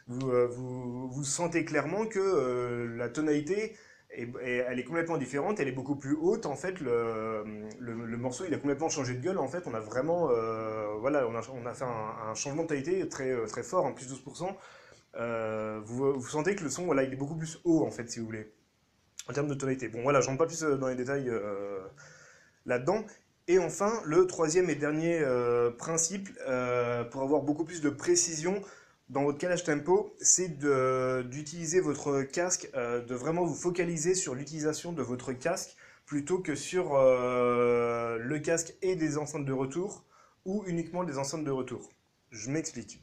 vous, 0.07 0.29
vous, 0.51 1.09
vous, 1.09 1.23
sentez 1.23 1.65
clairement 1.65 2.05
que 2.05 2.93
la 2.97 3.09
tonalité, 3.09 3.75
est, 4.11 4.29
elle 4.43 4.79
est 4.79 4.83
complètement 4.83 5.17
différente, 5.17 5.59
elle 5.59 5.67
est 5.67 5.71
beaucoup 5.71 5.95
plus 5.95 6.15
haute 6.15 6.45
en 6.45 6.55
fait, 6.55 6.79
le, 6.79 7.43
le, 7.79 8.17
morceau 8.17 8.45
il 8.47 8.53
a 8.53 8.57
complètement 8.57 8.89
changé 8.89 9.15
de 9.15 9.21
gueule 9.21 9.39
en 9.39 9.47
fait, 9.47 9.65
on 9.65 9.73
a 9.73 9.79
vraiment, 9.79 10.27
voilà, 10.99 11.27
on 11.27 11.33
a, 11.35 11.41
on 11.51 11.65
a 11.65 11.73
fait 11.73 11.85
un, 11.85 12.35
changement 12.35 12.61
de 12.61 12.67
tonalité 12.67 13.09
très, 13.09 13.43
très 13.47 13.63
fort, 13.63 13.85
en 13.85 13.93
plus 13.93 14.05
12%, 14.05 14.55
euh, 15.17 15.79
vous, 15.85 16.21
sentez 16.27 16.55
que 16.55 16.63
le 16.63 16.69
son, 16.69 16.85
voilà, 16.85 17.03
il 17.03 17.13
est 17.13 17.17
beaucoup 17.17 17.35
plus 17.35 17.59
haut, 17.63 17.85
en 17.85 17.91
fait, 17.91 18.09
si 18.09 18.19
vous 18.19 18.25
voulez, 18.25 18.51
en 19.29 19.33
termes 19.33 19.47
de 19.47 19.53
tonalité. 19.53 19.87
Bon, 19.87 20.01
voilà, 20.03 20.21
je 20.21 20.27
rentre 20.27 20.39
pas 20.39 20.47
plus 20.47 20.63
euh, 20.63 20.77
dans 20.77 20.87
les 20.87 20.95
détails 20.95 21.29
euh, 21.29 21.79
là-dedans. 22.65 23.05
Et 23.47 23.59
enfin, 23.59 24.01
le 24.05 24.25
troisième 24.25 24.69
et 24.69 24.75
dernier 24.75 25.23
principe, 25.77 26.29
pour 27.11 27.21
avoir 27.21 27.41
beaucoup 27.41 27.63
plus 27.63 27.81
de 27.81 27.89
précision 27.89 28.61
dans 29.09 29.23
votre 29.23 29.37
calage 29.37 29.63
tempo, 29.63 30.15
c'est 30.19 30.57
d'utiliser 31.29 31.79
votre 31.79 32.23
casque, 32.23 32.71
de 32.73 33.13
vraiment 33.13 33.45
vous 33.45 33.53
focaliser 33.53 34.15
sur 34.15 34.33
l'utilisation 34.33 34.93
de 34.93 35.03
votre 35.03 35.31
casque 35.33 35.75
plutôt 36.07 36.39
que 36.39 36.55
sur 36.55 36.95
le 36.95 38.37
casque 38.39 38.73
et 38.81 38.95
des 38.95 39.19
enceintes 39.19 39.45
de 39.45 39.53
retour 39.53 40.05
ou 40.45 40.63
uniquement 40.67 41.03
des 41.03 41.17
enceintes 41.17 41.43
de 41.43 41.51
retour. 41.51 41.91
Je 42.31 42.49
m'explique. 42.49 43.01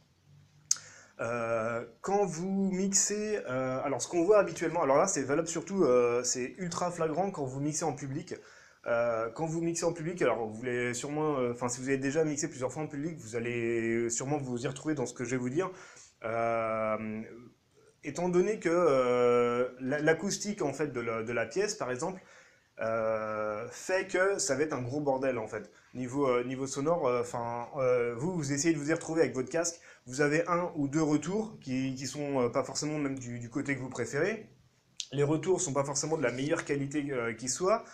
Euh, 1.21 1.85
quand 2.01 2.25
vous 2.25 2.71
mixez, 2.73 3.39
euh, 3.49 3.81
alors 3.85 4.03
ce 4.03 4.09
qu'on 4.09 4.25
voit 4.25 4.39
habituellement, 4.39 4.83
alors 4.83 4.97
là 4.97 5.07
c'est 5.07 5.23
valable 5.23 5.47
surtout, 5.47 5.85
euh, 5.85 6.23
c'est 6.25 6.55
ultra 6.59 6.91
flagrant 6.91 7.31
quand 7.31 7.45
vous 7.45 7.61
mixez 7.61 7.85
en 7.85 7.93
public. 7.93 8.35
Quand 8.85 9.47
vous 9.47 9.61
mixez 9.61 9.85
en 9.85 9.93
public, 9.93 10.21
alors 10.23 10.47
vous 10.47 10.55
voulez 10.55 10.95
sûrement, 10.95 11.37
enfin 11.51 11.69
si 11.69 11.81
vous 11.81 11.89
avez 11.89 11.99
déjà 11.99 12.25
mixé 12.25 12.49
plusieurs 12.49 12.73
fois 12.73 12.83
en 12.83 12.89
public, 12.89 13.17
vous 13.19 13.37
allez 13.37 14.11
sûrement 14.11 14.39
vous 14.39 14.65
y 14.65 14.67
retrouver 14.67 14.95
dans 14.95 15.07
ce 15.07 15.15
que 15.15 15.25
je 15.25 15.31
vais 15.31 15.37
vous 15.37 15.51
dire. 15.51 15.71
étant 18.05 18.29
donné 18.29 18.59
que 18.59 19.75
l'acoustique 19.81 20.63
en 20.63 20.73
fait 20.73 20.93
de 20.93 21.33
la, 21.33 21.47
pièce, 21.47 21.75
par 21.75 21.91
exemple, 21.91 22.21
fait 23.71 24.09
que 24.09 24.39
ça 24.39 24.57
va 24.57 24.63
être 24.63 24.73
un 24.73 24.83
gros 24.83 25.01
bordel 25.01 25.39
en 25.39 25.47
fait. 25.47 25.71
Niveau, 25.95 26.43
niveau 26.43 26.67
sonore, 26.67 27.05
enfin, 27.21 27.69
vous, 28.17 28.35
vous 28.35 28.53
essayez 28.53 28.75
de 28.75 28.79
vous 28.79 28.91
y 28.91 28.95
retrouver 28.95 29.21
avec 29.23 29.35
votre 29.35 29.51
casque, 29.51 29.81
vous 30.07 30.21
avez 30.21 30.47
un 30.49 30.73
ou 30.77 30.89
deux 30.89 31.03
retours 31.03 31.59
qui, 31.61 31.95
qui 31.95 32.07
sont 32.07 32.43
euh, 32.43 32.49
pas 32.49 32.65
forcément 32.65 32.99
même 32.99 33.19
du, 33.19 33.49
côté 33.49 33.77
que 33.77 33.81
vous 33.81 33.89
préférez. 33.89 34.51
Les 35.13 35.23
retours 35.23 35.61
sont 35.61 35.73
pas 35.73 35.85
forcément 35.85 36.17
de 36.17 36.23
la 36.23 36.33
meilleure 36.33 36.65
qualité 36.65 37.07
euh, 37.11 37.35
qui 37.35 37.49
soit. 37.49 37.85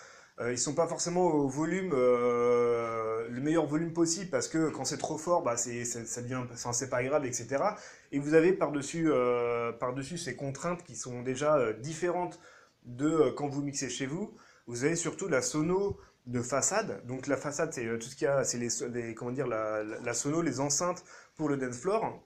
Euh, 0.41 0.53
ils 0.53 0.59
sont 0.59 0.75
pas 0.75 0.87
forcément 0.87 1.27
au 1.27 1.49
volume, 1.49 1.91
euh, 1.93 3.27
le 3.29 3.41
meilleur 3.41 3.67
volume 3.67 3.93
possible 3.93 4.31
parce 4.31 4.47
que 4.47 4.71
quand 4.71 4.85
c'est 4.85 4.99
trop 4.99 5.19
fort, 5.19 5.43
bah 5.43 5.57
c'est, 5.57 5.85
ça 5.85 6.23
devient, 6.23 6.43
c'est 6.55 6.91
pas 6.91 7.03
grave, 7.03 7.27
etc. 7.27 7.65
Et 8.13 8.21
vous 8.21 8.35
avez 8.35 8.53
par-dessus, 8.53 9.11
euh, 9.11 9.73
par-dessus 9.73 10.17
ces 10.17 10.37
contraintes 10.37 10.85
qui 10.85 10.95
sont 10.95 11.23
déjà 11.23 11.57
euh, 11.57 11.73
différentes 11.73 12.39
de 12.85 13.31
quand 13.37 13.49
vous 13.49 13.63
mixez 13.63 13.89
chez 13.89 14.07
vous. 14.07 14.33
Vous 14.69 14.85
avez 14.85 14.95
surtout 14.95 15.29
la 15.29 15.43
sono 15.43 15.99
de 16.27 16.41
façade. 16.41 17.05
Donc 17.07 17.27
la 17.27 17.37
façade, 17.37 17.73
c'est 17.73 17.99
tout 17.99 18.07
ce 18.07 18.15
qu'il 18.15 18.27
y 18.27 18.29
a, 18.29 18.45
c'est 18.45 18.59
les, 18.59 19.15
comment 19.15 19.33
dire, 19.33 19.49
la, 19.49 19.83
la, 19.83 20.15
sono, 20.15 20.41
les 20.43 20.61
enceintes 20.61 21.05
pour 21.37 21.49
le 21.49 21.57
dance 21.57 21.79
floor 21.79 22.23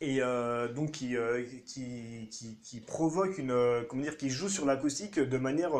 et 0.00 0.20
donc 0.74 0.92
qui, 0.92 1.16
qui, 1.66 2.30
qui, 2.62 2.80
provoque 2.80 3.36
une, 3.36 3.84
comment 3.88 4.02
dire, 4.02 4.16
qui 4.16 4.30
joue 4.30 4.48
sur 4.48 4.64
l'acoustique 4.64 5.18
de 5.18 5.38
manière, 5.38 5.72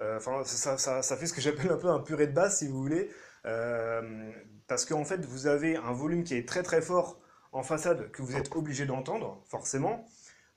enfin 0.00 0.42
ça, 0.44 1.02
fait 1.16 1.26
ce 1.26 1.32
que 1.32 1.40
j'appelle 1.40 1.70
un 1.70 1.76
peu 1.76 1.88
un 1.88 2.00
purée 2.00 2.26
de 2.26 2.32
basse 2.32 2.58
si 2.58 2.68
vous 2.68 2.80
voulez, 2.80 3.10
Euh, 3.46 4.32
parce 4.66 4.84
qu'en 4.84 5.04
fait 5.04 5.24
vous 5.24 5.46
avez 5.46 5.76
un 5.76 5.92
volume 5.92 6.24
qui 6.24 6.34
est 6.34 6.48
très 6.48 6.64
très 6.64 6.82
fort 6.82 7.20
en 7.52 7.62
façade 7.62 8.10
que 8.10 8.22
vous 8.22 8.34
êtes 8.36 8.54
obligé 8.56 8.86
d'entendre 8.86 9.40
forcément 9.46 10.04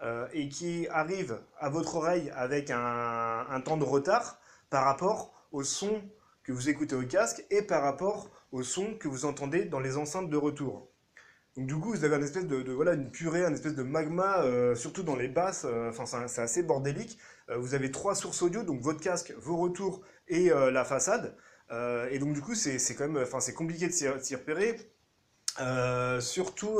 euh, 0.02 0.28
et 0.34 0.50
qui 0.50 0.88
arrive 0.90 1.40
à 1.60 1.70
votre 1.70 1.96
oreille 1.98 2.32
avec 2.36 2.72
un, 2.72 3.46
un 3.48 3.62
temps 3.62 3.78
de 3.78 3.84
retard 3.84 4.40
par 4.72 4.86
rapport 4.86 5.34
au 5.52 5.64
son 5.64 6.02
que 6.44 6.52
vous 6.52 6.68
écoutez 6.70 6.96
au 6.96 7.06
casque 7.06 7.46
et 7.52 7.62
par 7.62 7.84
rapport 7.84 8.32
au 8.52 8.64
son 8.64 8.96
que 8.98 9.08
vous 9.08 9.26
entendez 9.26 9.66
dans 9.66 9.80
les 9.80 9.98
enceintes 9.98 10.30
de 10.30 10.38
retour. 10.38 10.89
Donc 11.60 11.68
du 11.68 11.76
coup, 11.76 11.92
vous 11.92 12.06
avez 12.06 12.16
une 12.16 12.24
espèce 12.24 12.48
de, 12.48 12.72
voilà, 12.72 12.94
une 12.94 13.12
purée, 13.12 13.44
une 13.46 13.54
espèce 13.54 13.76
de 13.76 13.84
magma, 13.84 14.44
euh, 14.44 14.76
surtout 14.76 15.04
dans 15.04 15.16
les 15.18 15.28
basses. 15.28 15.66
euh, 15.66 15.90
Enfin, 15.90 16.06
c'est 16.28 16.42
assez 16.42 16.64
bordélique. 16.64 17.20
Euh, 17.50 17.58
vous 17.58 17.74
avez 17.76 17.92
trois 17.92 18.16
sources 18.16 18.42
audio, 18.42 18.64
donc 18.64 18.82
votre 18.82 19.02
casque, 19.02 19.34
vos 19.38 19.58
retours 19.58 20.02
et 20.28 20.50
la 20.50 20.86
façade. 20.86 21.36
Et 22.12 22.20
donc 22.20 22.34
du 22.34 22.42
coup, 22.42 22.56
c'est 22.56 22.80
quand 22.96 23.08
même, 23.08 23.22
enfin, 23.24 23.40
c'est 23.40 23.54
compliqué 23.54 23.88
de 23.88 23.94
s'y 23.94 24.36
repérer. 24.36 24.78
Surtout, 26.22 26.80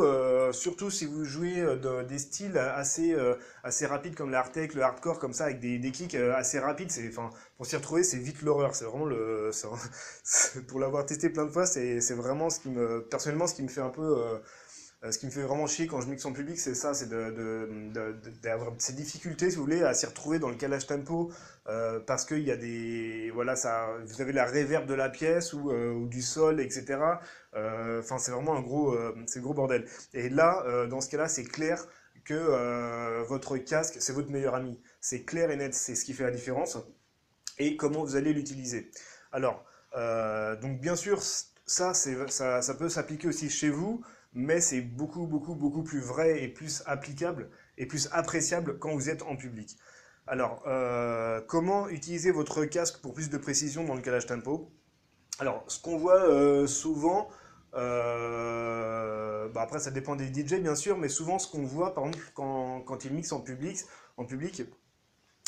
surtout 0.52 0.90
si 0.92 1.06
vous 1.06 1.26
jouez 1.26 1.62
de- 1.62 2.04
des 2.04 2.20
styles 2.20 2.58
assez, 2.58 3.16
assez 3.64 3.86
rapides 3.86 4.16
comme 4.16 4.32
l'hard 4.32 4.52
tech, 4.52 4.74
le 4.74 4.82
hardcore, 4.84 5.20
comme 5.20 5.34
ça, 5.34 5.46
avec 5.46 5.60
des, 5.60 5.80
des 5.80 5.92
kicks 5.92 6.16
assez 6.16 6.60
rapides, 6.60 6.92
enfin, 7.10 7.30
pour 7.58 7.66
s'y 7.66 7.76
retrouver, 7.76 8.04
c'est 8.04 8.18
vite 8.20 8.42
l'horreur. 8.44 8.76
C'est 8.76 8.86
vraiment 8.86 9.06
le, 9.06 9.52
pour 10.68 10.80
l'avoir 10.80 11.06
testé 11.06 11.30
plein 11.30 11.46
de 11.46 11.52
fois, 11.52 11.66
c'est, 11.66 12.00
vraiment 12.14 12.50
ce 12.50 12.60
qui 12.60 12.70
me, 12.70 13.02
personnellement, 13.10 13.48
ce 13.48 13.56
qui 13.56 13.64
me 13.64 13.70
fait 13.70 13.82
un 13.82 13.90
peu, 13.90 14.40
euh, 15.06 15.12
ce 15.14 15.18
qui 15.18 15.28
me 15.28 15.32
fait 15.32 15.44
vraiment 15.44 15.66
chier 15.66 15.88
quand 15.88 16.02
je 16.02 16.08
mixe 16.08 16.26
en 16.26 16.34
public, 16.34 16.60
c'est 16.60 16.76
ça, 16.76 16.94
c'est 16.94 17.08
d'avoir 17.08 18.74
ces 18.80 18.92
difficultés, 18.92 19.50
si 19.50 19.56
vous 19.56 19.64
voulez, 19.64 19.82
à 19.82 19.94
s'y 19.94 20.06
retrouver 20.06 20.40
dans 20.40 20.50
le 20.50 20.56
calage 20.56 20.88
tempo, 20.88 21.32
euh, 21.70 22.02
parce 22.02 22.26
qu'il 22.26 22.44
y 22.44 22.52
a 22.52 22.58
des, 22.58 23.32
voilà, 23.34 23.56
ça, 23.56 23.88
vous 24.06 24.22
avez 24.22 24.34
la 24.34 24.44
réverb 24.44 24.86
de 24.86 24.94
la 24.94 25.08
pièce 25.08 25.54
ou, 25.54 25.72
euh, 25.72 26.06
du 26.08 26.22
sol, 26.22 26.60
etc. 26.60 27.00
Enfin, 27.54 28.18
c'est 28.18 28.32
vraiment 28.32 28.56
un 28.58 28.62
gros, 28.62 28.96
gros 29.38 29.54
bordel. 29.54 29.86
Et 30.14 30.30
là, 30.30 30.86
dans 30.88 31.02
ce 31.02 31.10
cas-là, 31.10 31.28
c'est 31.30 31.46
clair 31.46 31.86
que 32.26 33.24
votre 33.24 33.58
casque, 33.58 33.96
c'est 34.00 34.14
votre 34.14 34.30
meilleur 34.30 34.56
ami. 34.56 34.80
C'est 35.02 35.24
clair 35.24 35.50
et 35.50 35.56
net, 35.56 35.74
c'est 35.74 35.96
ce 35.96 36.06
qui 36.06 36.14
fait 36.14 36.24
la 36.24 36.32
différence. 36.32 36.78
Et 37.58 37.76
comment 37.76 38.04
vous 38.04 38.16
allez 38.16 38.34
l'utiliser. 38.34 38.92
Alors, 39.32 39.66
donc 40.62 40.80
bien 40.80 40.96
sûr, 40.96 41.22
ça, 41.66 41.94
ça 41.94 42.74
peut 42.78 42.90
s'appliquer 42.90 43.28
aussi 43.30 43.50
chez 43.50 43.70
vous, 43.70 44.04
mais 44.34 44.62
c'est 44.62 44.82
beaucoup, 44.82 45.26
beaucoup, 45.26 45.56
beaucoup 45.56 45.84
plus 45.84 46.00
vrai 46.00 46.44
et 46.44 46.48
plus 46.48 46.84
applicable 46.86 47.50
et 47.78 47.86
plus 47.86 48.10
appréciable 48.12 48.78
quand 48.78 48.94
vous 48.94 49.10
êtes 49.10 49.24
en 49.24 49.36
public. 49.36 49.78
Alors, 50.28 50.62
euh, 50.68 51.42
comment 51.48 51.90
utiliser 51.90 52.30
votre 52.30 52.64
casque 52.66 53.02
pour 53.02 53.14
plus 53.14 53.32
de 53.32 53.38
précision 53.38 53.84
dans 53.84 53.96
le 53.96 54.02
calage 54.02 54.28
tempo? 54.28 54.72
Alors, 55.40 55.64
ce 55.68 55.82
qu'on 55.82 55.98
voit 55.98 56.22
euh, 56.22 56.68
souvent, 56.68 57.30
euh, 57.74 59.48
bah 59.50 59.62
après 59.62 59.80
ça 59.80 59.90
dépend 59.90 60.16
des 60.16 60.28
DJ 60.28 60.62
bien 60.62 60.76
sûr, 60.76 60.98
mais 60.98 61.10
souvent 61.10 61.40
ce 61.40 61.50
qu'on 61.50 61.64
voit 61.64 61.96
par 61.96 62.06
exemple 62.06 62.32
quand, 62.36 62.82
quand 62.82 63.06
ils 63.06 63.14
mixent 63.14 63.32
en 63.32 63.42
public, 63.42 63.80
en 64.18 64.26
public, 64.26 64.64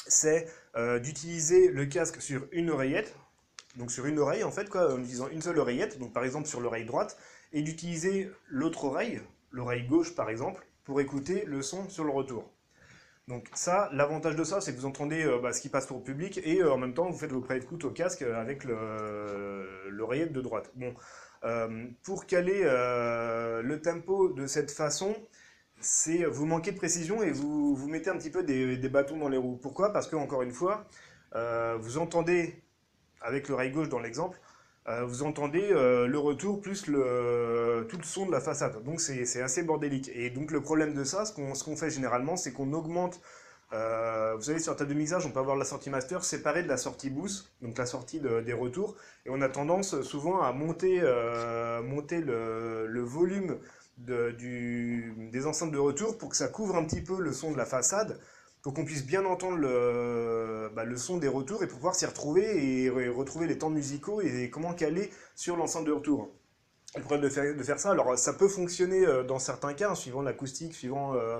c'est 0.08 0.48
d'utiliser 1.02 1.68
le 1.68 1.86
casque 1.86 2.22
sur 2.22 2.48
une 2.52 2.72
oreillette, 2.72 3.16
donc 3.76 3.92
sur 3.92 4.08
une 4.08 4.18
oreille 4.18 4.44
en 4.44 4.52
fait, 4.52 4.68
quoi, 4.68 4.94
en 4.94 5.00
utilisant 5.00 5.28
une 5.28 5.42
seule 5.44 5.60
oreillette, 5.60 6.00
donc 6.00 6.12
par 6.12 6.24
exemple 6.24 6.48
sur 6.48 6.60
l'oreille 6.60 6.86
droite, 6.86 7.18
et 7.54 7.62
d'utiliser 7.62 8.32
l'autre 8.48 8.86
oreille, 8.86 9.22
l'oreille 9.52 9.86
gauche 9.88 10.16
par 10.16 10.30
exemple, 10.30 10.66
pour 10.84 11.02
écouter 11.02 11.46
le 11.46 11.62
son 11.62 11.90
sur 11.90 12.04
le 12.04 12.12
retour. 12.12 12.50
Donc 13.28 13.48
ça, 13.54 13.90
l'avantage 13.94 14.36
de 14.36 14.44
ça, 14.44 14.62
c'est 14.62 14.74
que 14.74 14.80
vous 14.80 14.86
entendez 14.86 15.24
euh, 15.24 15.40
bah, 15.40 15.54
ce 15.54 15.62
qui 15.62 15.70
passe 15.70 15.86
pour 15.86 15.98
le 15.98 16.04
public 16.04 16.42
et 16.44 16.62
euh, 16.62 16.74
en 16.74 16.78
même 16.78 16.94
temps 16.94 17.10
vous 17.10 17.18
faites 17.18 17.32
vos 17.32 17.40
pré-écoutes 17.40 17.86
au 17.86 17.92
casque 17.92 18.24
euh, 18.24 18.42
avec 18.42 18.64
le- 18.64 19.90
l'oreillette 19.90 20.34
de 20.34 20.42
droite. 20.42 20.72
Bon, 20.76 20.94
pour 22.04 22.26
caler 22.28 22.62
le 22.64 23.80
tempo 23.82 24.30
de 24.30 24.46
cette 24.48 24.70
façon, 24.72 25.16
c'est 25.80 26.24
vous 26.26 26.46
manquez 26.46 26.72
de 26.72 26.78
précision 26.78 27.24
et 27.24 27.32
vous, 27.32 27.76
vous 27.76 27.88
mettez 27.88 28.10
un 28.12 28.18
petit 28.18 28.30
peu 28.30 28.44
des, 28.44 28.78
des 28.78 28.90
bâtons 28.90 29.18
dans 29.18 29.30
les 29.30 29.38
roues. 29.38 29.58
Pourquoi? 29.58 29.92
Parce 29.92 30.08
que 30.08 30.16
encore 30.16 30.44
une 30.44 30.52
fois, 30.52 30.86
vous 31.80 31.98
entendez 31.98 32.62
avec 33.22 33.48
l'oreille 33.50 33.72
gauche 33.72 33.90
dans 33.90 34.00
l'exemple, 34.00 34.40
vous 35.06 35.24
entendez 35.24 35.70
euh, 35.72 36.08
le 36.08 36.18
retour 36.18 36.60
plus 36.62 36.84
tout 36.84 36.92
le 36.92 38.04
son 38.04 38.26
de 38.26 38.32
la 38.32 38.42
façade. 38.42 38.84
Donc 38.84 39.00
c'est 39.02 39.42
assez 39.42 39.64
bordélique. 39.64 40.10
Et 40.16 40.30
donc 40.30 40.52
le 40.52 40.62
problème 40.62 40.94
de 40.94 41.04
ça, 41.04 41.26
ce 41.26 41.34
qu'on 41.34 41.76
fait 41.76 41.90
généralement, 41.90 42.36
c'est 42.38 42.52
qu'on 42.54 42.74
augmente. 42.74 43.22
euh, 43.74 44.36
vous 44.36 44.44
savez, 44.44 44.60
sur 44.60 44.74
la 44.74 44.78
table 44.78 44.92
de 44.92 44.96
mixage, 44.96 45.26
on 45.26 45.32
peut 45.32 45.40
avoir 45.40 45.56
la 45.58 45.66
sortie 45.66 45.90
master 45.90 46.24
séparée 46.26 46.64
de 46.64 46.68
la 46.68 46.78
sortie 46.78 47.10
boost, 47.10 47.52
donc 47.62 47.78
la 47.78 47.86
sortie 47.86 48.20
de- 48.20 48.42
des 48.42 48.54
retours. 48.54 48.96
Et 49.26 49.30
on 49.30 49.42
a 49.42 49.50
tendance 49.50 50.02
souvent 50.02 50.42
à 50.42 50.52
monter, 50.52 51.00
euh, 51.02 51.82
le, 52.22 53.02
volume 53.02 53.58
des 53.98 55.46
enceintes 55.46 55.72
de 55.72 55.78
retour 55.78 56.18
pour 56.18 56.30
que 56.30 56.36
ça 56.36 56.48
couvre 56.48 56.76
un 56.76 56.84
petit 56.86 57.02
peu 57.02 57.20
le 57.22 57.32
son 57.34 57.52
de 57.52 57.58
la 57.58 57.66
façade, 57.66 58.20
pour 58.62 58.74
qu'on 58.74 58.86
puisse 58.86 59.06
bien 59.06 59.26
entendre 59.26 59.58
le, 59.58 60.70
bah, 60.76 60.84
son 60.96 61.18
des 61.18 61.28
retours 61.28 61.64
et 61.64 61.68
pouvoir 61.68 61.96
s'y 61.96 62.06
retrouver 62.06 62.44
et 62.84 62.90
re- 62.90 63.10
retrouver 63.10 63.48
les 63.48 63.58
temps 63.58 63.70
musicaux 63.70 64.22
et 64.22 64.50
comment 64.50 64.74
caler 64.74 65.10
sur 65.36 65.58
l'enceinte 65.58 65.86
de 65.86 65.92
retour. 65.92 66.30
Le 66.96 67.02
problème 67.02 67.24
de 67.24 67.30
faire, 67.30 67.56
de 67.56 67.64
faire 67.64 67.80
ça, 67.80 67.92
alors 67.92 68.18
ça 68.18 68.34
peut 68.34 68.50
fonctionner 68.50 69.06
euh, 69.06 69.24
dans 69.24 69.40
certains 69.40 69.74
cas, 69.74 69.92
hein, 69.92 69.96
suivant 69.96 70.22
l'acoustique, 70.22 70.76
suivant, 70.76 71.16
euh, 71.16 71.40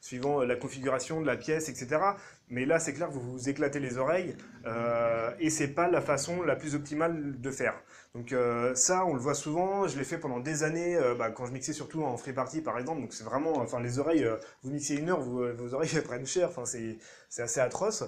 suivant 0.00 0.42
la 0.42 0.56
configuration 0.56 1.20
de 1.20 1.26
la 1.26 1.36
pièce, 1.36 1.68
etc. 1.68 2.00
Mais 2.48 2.64
là, 2.66 2.78
c'est 2.78 2.94
clair 2.94 3.10
vous 3.10 3.20
vous 3.20 3.48
éclatez 3.48 3.80
les 3.80 3.98
oreilles 3.98 4.36
euh, 4.66 5.30
et 5.40 5.50
c'est 5.50 5.68
pas 5.68 5.88
la 5.90 6.00
façon 6.00 6.42
la 6.42 6.54
plus 6.56 6.74
optimale 6.76 7.40
de 7.40 7.50
faire. 7.50 7.74
Donc 8.14 8.32
euh, 8.32 8.74
ça, 8.74 9.06
on 9.06 9.14
le 9.14 9.20
voit 9.20 9.34
souvent. 9.34 9.88
Je 9.88 9.96
l'ai 9.98 10.04
fait 10.04 10.18
pendant 10.18 10.40
des 10.40 10.64
années 10.64 10.96
euh, 10.96 11.14
bah, 11.14 11.30
quand 11.30 11.46
je 11.46 11.52
mixais 11.52 11.72
surtout 11.72 12.02
en 12.04 12.16
free 12.16 12.34
party, 12.34 12.60
par 12.60 12.78
exemple. 12.78 13.00
Donc 13.00 13.14
c'est 13.14 13.24
vraiment, 13.24 13.56
enfin 13.58 13.80
les 13.80 13.98
oreilles, 13.98 14.24
euh, 14.24 14.36
vous 14.62 14.70
mixez 14.70 14.96
une 14.96 15.08
heure, 15.10 15.20
vous- 15.20 15.44
vos 15.56 15.74
oreilles 15.74 16.00
prennent 16.04 16.26
cher. 16.26 16.48
Enfin 16.50 16.64
c'est 16.66 16.98
assez 17.42 17.60
atroce. 17.60 18.04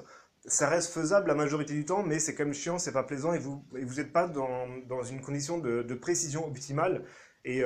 Ça 0.46 0.68
reste 0.68 0.92
faisable 0.92 1.28
la 1.28 1.34
majorité 1.34 1.72
du 1.72 1.86
temps, 1.86 2.02
mais 2.02 2.18
c'est 2.18 2.34
quand 2.34 2.44
même 2.44 2.52
chiant, 2.52 2.78
c'est 2.78 2.92
pas 2.92 3.02
plaisant 3.02 3.32
et 3.32 3.38
vous 3.38 3.64
et 3.76 3.84
vous 3.84 3.94
n'êtes 3.94 4.12
pas 4.12 4.28
dans, 4.28 4.68
dans 4.86 5.02
une 5.02 5.22
condition 5.22 5.58
de, 5.58 5.94
précision 5.94 6.46
optimale. 6.46 7.04
Et, 7.46 7.62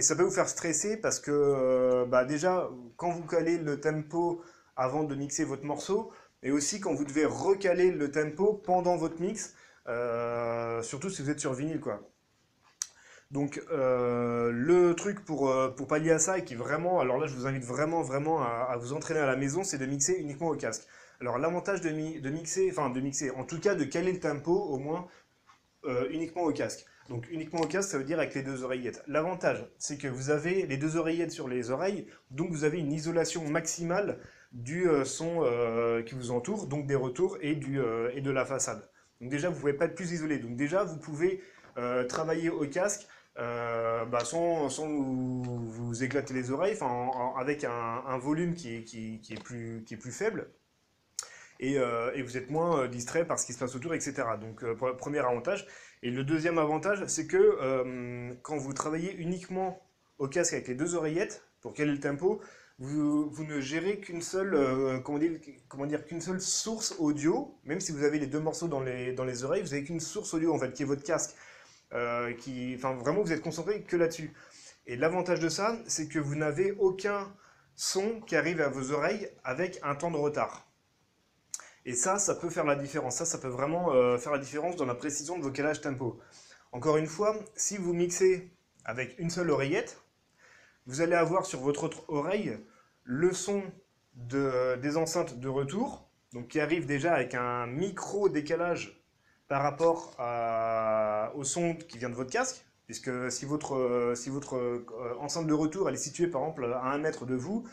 ça 0.00 0.16
peut 0.16 0.22
vous 0.22 0.30
faire 0.30 0.48
stresser 0.48 0.96
parce 0.96 1.18
que 1.20 2.04
bah 2.08 2.24
déjà, 2.24 2.70
quand 2.96 3.10
vous 3.10 3.24
calez 3.24 3.58
le 3.58 3.80
tempo 3.80 4.42
avant 4.76 5.02
de 5.04 5.14
mixer 5.16 5.44
votre 5.44 5.64
morceau, 5.64 6.12
et 6.44 6.52
aussi 6.52 6.80
quand 6.80 6.94
vous 6.94 7.04
devez 7.04 7.24
recaler 7.24 7.90
le 7.90 8.10
tempo 8.10 8.54
pendant 8.54 8.96
votre 8.96 9.20
mix, 9.20 9.54
surtout 10.82 11.10
si 11.10 11.22
vous 11.22 11.30
êtes 11.30 11.40
sur 11.40 11.54
vinyle, 11.54 11.80
quoi. 11.80 12.00
Donc 13.30 13.62
euh, 13.72 14.50
le 14.52 14.94
truc 14.94 15.24
pour, 15.24 15.48
euh, 15.48 15.70
pour 15.70 15.86
pallier 15.86 16.10
à 16.10 16.18
ça 16.18 16.36
et 16.38 16.44
qui 16.44 16.54
vraiment, 16.54 17.00
alors 17.00 17.18
là 17.18 17.26
je 17.26 17.34
vous 17.34 17.46
invite 17.46 17.64
vraiment 17.64 18.02
vraiment 18.02 18.42
à, 18.42 18.76
vous 18.78 18.92
entraîner 18.92 19.20
à 19.20 19.26
la 19.26 19.36
maison, 19.36 19.64
c'est 19.64 19.78
de 19.78 19.86
mixer 19.86 20.14
uniquement 20.20 20.48
au 20.48 20.54
casque. 20.54 20.86
Alors 21.18 21.38
l'avantage 21.38 21.80
de, 21.80 21.88
mi- 21.88 22.20
de 22.20 22.28
mixer, 22.28 22.68
enfin 22.70 22.90
de 22.90 23.00
mixer, 23.00 23.30
en 23.30 23.44
tout 23.44 23.58
cas 23.58 23.74
de 23.74 23.84
caler 23.84 24.12
le 24.12 24.20
tempo 24.20 24.52
au 24.52 24.78
moins 24.78 25.08
euh, 25.86 26.08
uniquement 26.10 26.42
au 26.42 26.52
casque. 26.52 26.84
Donc 27.08 27.26
uniquement 27.30 27.60
au 27.60 27.66
casque, 27.66 27.90
ça 27.90 27.96
veut 27.96 28.04
dire 28.04 28.18
avec 28.18 28.34
les 28.34 28.42
deux 28.42 28.64
oreillettes. 28.64 29.02
L'avantage, 29.06 29.66
c'est 29.78 29.96
que 29.96 30.08
vous 30.08 30.28
avez 30.28 30.66
les 30.66 30.76
deux 30.76 30.96
oreillettes 30.96 31.32
sur 31.32 31.48
les 31.48 31.70
oreilles, 31.70 32.06
donc 32.30 32.50
vous 32.50 32.64
avez 32.64 32.78
une 32.80 32.92
isolation 32.92 33.48
maximale 33.48 34.18
du 34.52 34.86
euh, 34.90 35.06
son 35.06 35.42
euh, 35.42 36.02
qui 36.02 36.14
vous 36.14 36.32
entoure, 36.32 36.66
donc 36.66 36.86
des 36.86 36.96
retours 36.96 37.38
et, 37.40 37.58
euh, 37.70 38.10
et 38.14 38.20
de 38.20 38.30
la 38.30 38.44
façade. 38.44 38.90
Donc 39.22 39.30
déjà, 39.30 39.48
vous 39.48 39.54
ne 39.54 39.60
pouvez 39.60 39.72
pas 39.72 39.86
être 39.86 39.94
plus 39.94 40.12
isolé. 40.12 40.38
Donc 40.38 40.56
déjà, 40.56 40.82
vous 40.82 40.98
pouvez 40.98 41.40
euh, 41.78 42.04
travailler 42.04 42.50
au 42.50 42.66
casque 42.66 43.06
euh, 43.38 44.04
bah, 44.04 44.24
sans, 44.24 44.68
sans 44.68 44.86
vous, 44.88 46.04
éclater 46.04 46.34
les 46.34 46.50
oreilles, 46.50 46.76
avec 47.38 47.64
un, 47.64 48.18
volume 48.18 48.54
qui 48.54 48.76
est, 48.76 48.82
qui, 48.82 49.22
est 49.30 49.42
plus, 49.42 49.84
qui 49.86 49.94
est 49.94 49.96
plus 49.96 50.12
faible 50.12 50.50
et, 51.60 51.78
euh, 51.78 52.12
et 52.14 52.22
vous 52.22 52.36
êtes 52.36 52.50
moins 52.50 52.88
distrait 52.88 53.24
par 53.24 53.38
ce 53.38 53.46
qui 53.46 53.52
se 53.52 53.58
passe 53.58 53.76
autour, 53.76 53.94
etc. 53.94 54.24
Donc, 54.40 54.64
pre- 54.64 54.96
premier 54.96 55.20
avantage. 55.20 55.66
Et 56.02 56.10
le 56.10 56.24
deuxième 56.24 56.58
avantage, 56.58 57.06
c'est 57.06 57.28
que 57.28 58.34
quand 58.42 58.56
vous 58.56 58.72
travaillez 58.72 59.14
uniquement 59.14 59.80
au 60.18 60.26
casque 60.26 60.54
avec 60.54 60.66
les 60.66 60.74
deux 60.74 60.96
oreillettes, 60.96 61.44
pour 61.60 61.72
caler 61.74 61.92
le 61.92 62.00
tempo, 62.00 62.42
vous, 62.78 63.44
ne 63.44 63.60
gérez 63.60 64.00
qu'une 64.00 64.22
seule, 64.22 64.54
euh, 64.54 64.98
comment 65.00 65.18
dire, 65.86 66.04
qu'une 66.04 66.20
seule 66.20 66.40
source 66.40 66.96
audio, 66.98 67.56
même 67.64 67.80
si 67.80 67.92
vous 67.92 68.04
avez 68.04 68.18
les 68.18 68.26
deux 68.26 68.40
morceaux 68.40 68.68
dans 68.68 68.80
les, 68.80 69.12
dans 69.12 69.24
les 69.24 69.44
oreilles, 69.44 69.62
vous 69.62 69.74
avez 69.74 69.84
qu'une 69.84 70.00
source 70.00 70.34
audio 70.34 70.52
en 70.52 70.58
fait, 70.58 70.72
qui 70.72 70.82
est 70.82 70.86
votre 70.86 71.04
casque. 71.04 71.36
Euh, 71.94 72.32
qui, 72.32 72.74
enfin, 72.76 72.94
vraiment, 72.94 73.22
vous 73.22 73.32
êtes 73.32 73.42
concentré 73.42 73.82
que 73.82 73.96
là-dessus. 73.96 74.32
Et 74.86 74.96
l'avantage 74.96 75.40
de 75.40 75.48
ça, 75.48 75.78
c'est 75.86 76.08
que 76.08 76.18
vous 76.18 76.34
n'avez 76.34 76.72
aucun 76.72 77.32
son 77.74 78.20
qui 78.20 78.34
arrive 78.34 78.60
à 78.60 78.68
vos 78.68 78.92
oreilles 78.92 79.28
avec 79.44 79.78
un 79.82 79.94
temps 79.94 80.10
de 80.10 80.16
retard. 80.16 80.66
Et 81.84 81.94
ça, 81.94 82.18
ça 82.18 82.34
peut 82.34 82.48
faire 82.48 82.64
la 82.64 82.76
différence. 82.76 83.16
Ça, 83.16 83.24
ça 83.24 83.38
peut 83.38 83.48
vraiment 83.48 83.92
euh, 83.92 84.16
faire 84.16 84.32
la 84.32 84.38
différence 84.38 84.76
dans 84.76 84.86
la 84.86 84.94
précision 84.94 85.36
de 85.36 85.42
vos 85.42 85.50
calages 85.50 85.80
tempo. 85.80 86.18
Encore 86.70 86.96
une 86.96 87.06
fois, 87.06 87.36
si 87.56 87.76
vous 87.76 87.92
mixez 87.92 88.50
avec 88.84 89.18
une 89.18 89.30
seule 89.30 89.50
oreillette, 89.50 90.01
vous 90.86 91.00
allez 91.00 91.14
avoir 91.14 91.46
sur 91.46 91.60
votre 91.60 91.84
autre 91.84 92.04
oreille 92.08 92.58
le 93.04 93.32
son 93.32 93.62
de, 94.14 94.76
des 94.76 94.96
enceintes 94.96 95.38
de 95.38 95.48
retour, 95.48 96.08
donc 96.32 96.48
qui 96.48 96.60
arrive 96.60 96.86
déjà 96.86 97.14
avec 97.14 97.34
un 97.34 97.66
micro 97.66 98.28
décalage 98.28 99.02
par 99.48 99.62
rapport 99.62 100.16
au 101.34 101.44
son 101.44 101.74
qui 101.74 101.98
vient 101.98 102.10
de 102.10 102.14
votre 102.14 102.30
casque, 102.30 102.64
puisque 102.86 103.30
si 103.30 103.44
votre, 103.44 104.12
si 104.16 104.30
votre 104.30 104.56
euh, 104.56 105.16
enceinte 105.20 105.46
de 105.46 105.54
retour 105.54 105.88
elle 105.88 105.94
est 105.94 105.98
située 105.98 106.26
par 106.26 106.42
exemple 106.42 106.64
à 106.64 106.84
un 106.84 106.98
mètre 106.98 107.26
de 107.26 107.34
vous, 107.34 107.64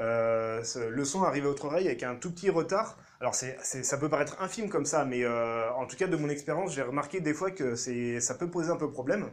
euh, 0.00 0.62
le 0.90 1.04
son 1.04 1.22
arrive 1.24 1.44
à 1.44 1.48
votre 1.48 1.64
oreille 1.64 1.86
avec 1.86 2.02
un 2.02 2.14
tout 2.14 2.32
petit 2.32 2.50
retard. 2.50 2.98
Alors 3.20 3.34
c'est, 3.34 3.58
ça 3.62 3.98
peut 3.98 4.08
paraître 4.08 4.40
infime 4.40 4.68
comme 4.68 4.84
ça, 4.84 5.04
mais 5.04 5.24
euh, 5.24 5.72
en 5.72 5.86
tout 5.86 5.96
cas 5.96 6.06
de 6.06 6.16
mon 6.16 6.28
expérience, 6.28 6.72
j'ai 6.72 6.82
remarqué 6.82 7.20
des 7.20 7.34
fois 7.34 7.50
que 7.50 7.74
ça 7.74 8.34
peut 8.34 8.50
poser 8.50 8.70
un 8.70 8.76
peu 8.76 8.90
problème. 8.90 9.30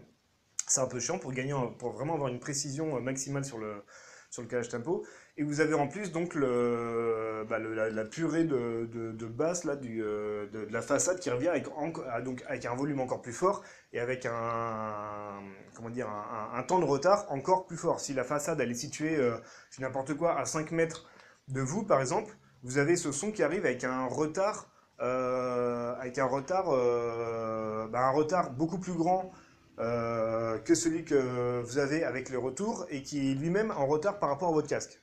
C'est 0.67 0.81
un 0.81 0.88
peu 0.88 1.00
chiant 1.00 1.19
pour 1.19 1.31
gagner, 1.31 1.53
pour 1.77 1.91
vraiment 1.91 2.15
avoir 2.15 2.29
une 2.29 2.39
précision 2.39 3.00
maximale 3.01 3.45
sur 3.45 3.57
le, 3.57 3.84
sur 4.29 4.41
le 4.41 4.48
calage 4.48 4.69
tempo. 4.69 5.05
Et 5.38 5.43
vous 5.43 5.60
avez 5.60 5.74
en 5.74 5.88
plus 5.88 6.12
donc 6.12 6.34
le, 6.36 7.45
bah, 7.50 7.60
la, 7.60 8.05
purée 8.05 8.45
de, 8.45 8.88
de, 8.91 9.25
basse 9.25 9.63
là, 9.63 9.75
du, 9.75 10.01
euh, 10.03 10.48
de, 10.48 10.67
la 10.72 10.81
façade 10.81 11.19
qui 11.19 11.29
revient 11.29 11.50
avec, 11.50 11.67
ah, 12.10 12.22
donc, 12.22 12.43
avec 12.48 12.65
un 12.65 12.75
volume 12.75 13.00
encore 13.00 13.22
plus 13.22 13.34
fort 13.34 13.63
et 13.91 14.00
avec 14.00 14.25
un, 14.25 15.41
comment 15.74 15.89
dire, 15.89 16.10
un, 16.10 16.63
temps 16.63 16.79
de 16.79 16.86
retard 16.86 17.25
encore 17.29 17.65
plus 17.65 17.77
fort. 17.77 18.00
Si 18.00 18.13
la 18.13 18.24
façade 18.24 18.60
elle 18.62 18.72
est 18.72 18.75
située, 18.75 19.17
euh, 19.17 19.38
n'importe 19.79 20.13
quoi, 20.13 20.38
à 20.39 20.45
5 20.45 20.72
mètres 20.72 21.05
de 21.48 21.62
vous 21.62 21.84
par 21.84 22.00
exemple, 22.00 22.38
vous 22.63 22.77
avez 22.77 22.95
ce 22.95 23.12
son 23.12 23.31
qui 23.31 23.43
arrive 23.43 23.65
avec 23.65 23.84
un 23.84 24.05
retard, 24.05 24.69
euh, 25.01 25.95
avec 26.00 26.17
un 26.17 26.25
retard, 26.25 26.69
euh, 26.69 27.88
bah, 27.88 28.00
un 28.00 28.12
retard 28.12 28.51
beaucoup 28.51 28.79
plus 28.79 28.93
grand 28.93 29.31
que 29.77 30.75
celui 30.75 31.03
que 31.03 31.62
vous 31.62 31.77
avez 31.77 32.03
avec 32.03 32.29
le 32.29 32.38
retour 32.38 32.86
et 32.89 33.01
qui 33.01 33.32
est 33.32 33.34
lui-même 33.34 33.72
en 33.72 33.86
retard 33.86 34.20
par 34.20 34.29
rapport 34.29 34.50
à 34.50 34.53
votre 34.53 34.67
casque. 34.67 35.00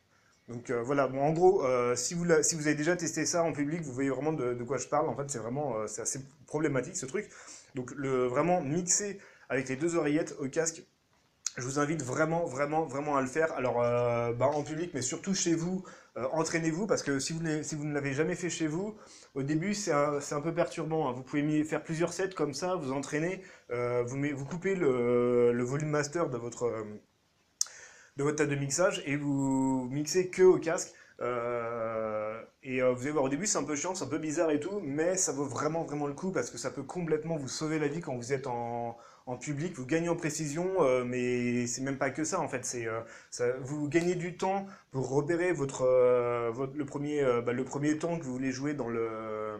Donc 0.49 0.71
euh, 0.71 0.83
voilà, 0.83 1.07
bon, 1.07 1.21
en 1.21 1.33
gros, 1.33 1.65
euh, 1.65 1.95
si, 1.95 2.15
vous 2.15 2.27
si 2.43 2.57
vous 2.57 2.67
avez 2.67 2.75
déjà 2.75 2.97
testé 2.97 3.25
ça 3.25 3.43
en 3.45 3.53
public, 3.53 3.81
vous 3.83 3.93
voyez 3.93 4.11
vraiment 4.11 4.33
de, 4.33 4.63
quoi 4.65 4.77
je 4.77 4.89
parle. 4.89 5.09
En 5.09 5.17
fait, 5.17 5.31
c'est 5.31 5.39
vraiment 5.39 5.77
euh, 5.77 5.87
c'est 5.87 6.03
assez 6.03 6.21
problématique 6.47 6.97
ce 6.97 7.07
truc. 7.07 7.29
Donc 7.75 7.93
le, 7.97 8.27
vraiment 8.27 8.61
mixer 8.61 9.19
avec 9.49 9.69
les 9.69 9.77
deux 9.77 9.97
oreillettes 9.97 10.35
au 10.41 10.49
casque, 10.49 10.83
je 11.57 11.63
vous 11.63 11.79
invite 11.79 12.03
vraiment, 12.03 12.45
vraiment, 12.45 12.85
vraiment 12.85 13.17
à 13.17 13.23
le 13.23 13.29
faire. 13.29 13.53
Alors 13.53 13.77
bah, 14.35 14.47
en 14.47 14.63
public, 14.63 14.93
mais 14.95 15.03
surtout 15.03 15.35
chez 15.35 15.55
vous, 15.55 15.85
entraînez-vous 16.17 16.87
parce 16.87 17.03
que 17.03 17.19
si 17.19 17.33
vous, 17.33 17.41
si 17.63 17.75
vous 17.75 17.85
ne 17.85 17.95
l'avez 17.95 18.13
jamais 18.13 18.35
fait 18.35 18.51
chez 18.51 18.67
vous, 18.67 18.97
au 19.35 19.43
début 19.43 19.75
c'est 19.75 19.93
un, 19.93 20.19
un, 20.31 20.41
peu 20.41 20.55
perturbant. 20.55 21.09
Hein. 21.09 21.13
Vous 21.13 21.23
pouvez 21.23 21.65
faire 21.65 21.83
plusieurs 21.83 22.13
sets 22.13 22.31
comme 22.31 22.55
ça, 22.55 22.75
vous 22.75 22.93
entraînez, 22.93 23.43
vous, 23.71 24.17
met, 24.17 24.33
vous 24.33 24.45
coupez 24.45 24.75
le, 24.75 25.63
volume 25.63 25.91
master 25.91 26.29
de 26.29 26.37
votre 26.39 26.71
de 28.17 28.23
votre 28.23 28.37
table 28.37 28.51
de 28.51 28.57
mixage 28.57 29.03
et 29.07 29.17
vous 29.17 29.89
mixez 29.91 30.29
que 30.29 30.43
au 30.43 30.59
casque. 30.59 30.93
Euh, 31.21 32.43
et 32.63 32.83
euh, 32.83 32.93
vous 32.93 33.03
allez 33.03 33.13
voir, 33.13 33.25
au 33.25 33.29
début 33.29 33.47
c'est 33.47 33.59
un 33.59 33.65
peu 33.65 33.77
chiant, 33.77 33.95
c'est 33.95 34.05
un 34.05 34.09
peu 34.09 34.19
bizarre 34.19 34.51
et 34.51 34.59
tout, 34.59 34.81
mais 34.83 35.17
ça 35.17 35.33
vaut 35.33 35.45
vraiment 35.45 35.85
vraiment 35.85 36.07
le 36.07 36.15
coup 36.15 36.33
parce 36.33 36.51
que 36.51 36.59
ça 36.59 36.71
peut 36.71 36.83
complètement 36.83 37.37
vous 37.37 37.49
sauver 37.49 37.79
la 37.79 37.87
vie 37.87 38.01
quand 38.01 38.17
vous 38.17 38.33
êtes 38.33 38.47
en, 38.47 38.97
en 39.27 39.37
public, 39.37 39.75
vous 39.77 39.87
gagnez 39.87 40.09
en 40.09 40.17
précision, 40.17 40.69
euh, 40.81 41.05
mais 41.05 41.67
c'est 41.67 41.83
même 41.83 41.99
pas 41.99 42.11
que 42.11 42.25
ça 42.25 42.41
en 42.41 42.49
fait, 42.49 42.65
c'est 42.65 42.87
vous 43.61 43.89
gagnez 43.89 44.15
du 44.15 44.37
temps 44.37 44.67
pour 44.91 45.09
repérer 45.11 45.53
votre, 45.53 45.85
votre 46.51 46.77
le 46.77 46.85
premier 46.85 47.23
bah, 47.45 47.53
le 47.53 47.65
premier 47.65 47.99
temps 47.99 48.19
que 48.19 48.25
vous 48.25 48.33
voulez 48.33 48.53
jouer 48.53 48.75
dans 48.75 48.89
le 48.89 49.59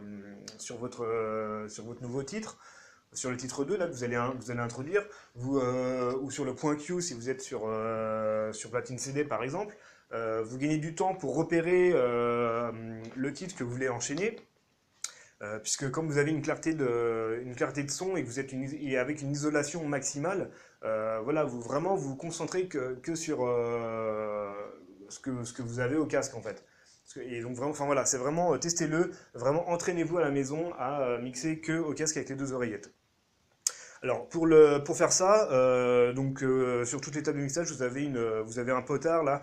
sur 0.57 0.77
votre 0.77 1.65
sur 1.67 1.85
votre 1.85 2.01
nouveau 2.01 2.23
titre. 2.23 2.57
Sur 3.13 3.29
le 3.29 3.37
titre 3.37 3.63
2 3.63 3.77
là, 3.77 3.87
que 3.87 3.93
vous 3.93 4.03
allez, 4.03 4.19
vous 4.39 4.51
allez 4.51 4.59
introduire, 4.59 5.03
euh, 5.37 6.17
ou 6.21 6.31
sur 6.31 6.45
le 6.45 6.55
point 6.55 6.75
Q 6.75 7.01
si 7.01 7.13
vous 7.13 7.29
êtes 7.29 7.41
sur, 7.41 7.63
euh, 7.67 8.51
sur 8.53 8.71
Platine 8.71 8.97
CD 8.97 9.23
par 9.23 9.43
exemple, 9.43 9.77
euh, 10.13 10.43
vous 10.43 10.57
gagnez 10.57 10.77
du 10.77 10.95
temps 10.95 11.13
pour 11.13 11.35
repérer 11.35 11.91
le 11.91 13.33
titre 13.33 13.55
que 13.55 13.63
vous 13.63 13.71
voulez 13.71 13.89
enchaîner, 13.89 14.37
puisque 15.61 15.89
comme 15.91 16.07
vous 16.07 16.17
avez 16.17 16.31
une 16.31 16.41
clarté 16.41 16.73
de, 16.73 17.41
une 17.43 17.55
clarté 17.55 17.83
de 17.83 17.91
son 17.91 18.15
et 18.15 18.23
vous 18.23 18.39
êtes 18.39 18.53
et 18.53 18.97
avec 18.97 19.21
une 19.21 19.31
isolation 19.31 19.85
maximale, 19.85 20.49
voilà, 20.81 21.43
vous 21.43 21.61
vraiment 21.61 21.95
vous 21.95 22.15
concentrez 22.15 22.67
que, 22.67 22.95
que 23.01 23.15
sur 23.15 23.39
ce, 25.09 25.19
que, 25.19 25.43
ce 25.43 25.53
que 25.53 25.61
vous 25.61 25.79
avez 25.79 25.97
au 25.97 26.05
casque 26.05 26.35
en 26.35 26.41
fait. 26.41 26.63
Et 27.17 27.41
donc 27.41 27.55
vraiment, 27.55 27.71
enfin 27.71 27.85
voilà, 27.85 28.05
c'est 28.05 28.17
vraiment 28.17 28.57
testez-le, 28.57 29.11
vraiment 29.33 29.69
entraînez-vous 29.69 30.17
à 30.17 30.21
la 30.21 30.31
maison 30.31 30.73
à 30.79 31.17
mixer 31.21 31.59
que 31.59 31.77
au 31.77 31.93
casque 31.93 32.17
avec 32.17 32.29
les 32.29 32.35
deux 32.35 32.53
oreillettes. 32.53 32.93
Alors 34.03 34.27
pour, 34.27 34.47
le, 34.47 34.83
pour 34.83 34.97
faire 34.97 35.13
ça, 35.13 35.49
euh, 35.51 36.11
donc 36.11 36.43
euh, 36.43 36.83
sur 36.83 36.99
toutes 36.99 37.15
les 37.15 37.23
tables 37.23 37.37
de 37.37 37.43
mixage, 37.43 37.71
vous 37.71 37.83
avez, 37.83 38.03
une, 38.03 38.41
vous 38.41 38.59
avez 38.59 38.73
un 38.73 38.81
potard 38.81 39.23
là 39.23 39.41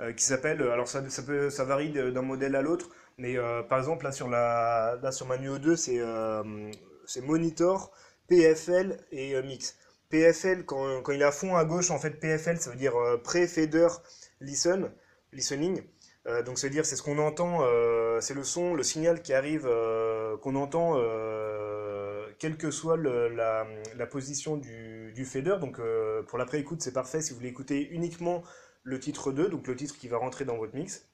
euh, 0.00 0.12
qui 0.12 0.24
s'appelle, 0.24 0.60
alors 0.62 0.88
ça, 0.88 1.08
ça, 1.08 1.22
peut, 1.22 1.48
ça 1.48 1.64
varie 1.64 1.90
d'un 1.92 2.22
modèle 2.22 2.56
à 2.56 2.62
l'autre, 2.62 2.90
mais 3.18 3.36
par 3.68 3.78
exemple 3.78 4.04
là 4.04 4.12
sur, 4.12 4.28
la, 4.28 4.98
là, 5.02 5.12
sur 5.12 5.26
ma 5.26 5.38
Nuo 5.38 5.58
2, 5.58 5.76
c'est 5.76 7.20
Monitor, 7.22 7.92
PFL 8.28 8.98
et 9.12 9.40
Mix. 9.42 9.76
PFL, 10.08 10.64
quand, 10.64 11.02
quand, 11.02 11.12
il 11.12 11.20
est 11.20 11.24
à 11.24 11.32
fond 11.32 11.56
à 11.56 11.64
gauche, 11.64 11.90
en 11.90 11.98
fait 11.98 12.10
PFL, 12.10 12.58
ça 12.58 12.70
veut 12.70 12.76
dire 12.76 12.94
Pre-Fader 13.22 13.88
Listen, 14.40 14.90
Listening. 15.32 15.82
donc 16.44 16.58
ça 16.58 16.66
veut 16.66 16.72
dire 16.72 16.84
c'est 16.84 16.96
ce 16.96 17.02
qu'on 17.02 17.18
entend, 17.18 17.60
c'est 18.20 18.34
le 18.34 18.44
son, 18.44 18.74
le 18.74 18.82
signal 18.82 19.22
qui 19.22 19.32
arrive, 19.32 19.68
qu'on 20.40 20.56
entend 20.56 20.96
quelle 22.40 22.56
que 22.56 22.72
soit 22.72 22.96
la, 22.96 24.06
position 24.10 24.56
du, 24.56 25.12
du 25.14 25.24
fader. 25.24 25.56
Donc 25.60 25.78
euh, 25.78 26.22
pour 26.24 26.38
la 26.38 26.46
pré-écoute, 26.46 26.82
c'est 26.82 26.92
parfait 26.92 27.20
si 27.20 27.30
vous 27.30 27.36
voulez 27.36 27.50
écouter 27.50 27.88
uniquement 27.90 28.42
le 28.82 28.98
titre 28.98 29.30
2, 29.30 29.48
donc 29.48 29.68
le 29.68 29.76
titre 29.76 29.96
qui 29.96 30.08
va 30.08 30.16
rentrer 30.16 30.44
dans 30.44 30.56
votre 30.56 30.74
mix. 30.74 31.06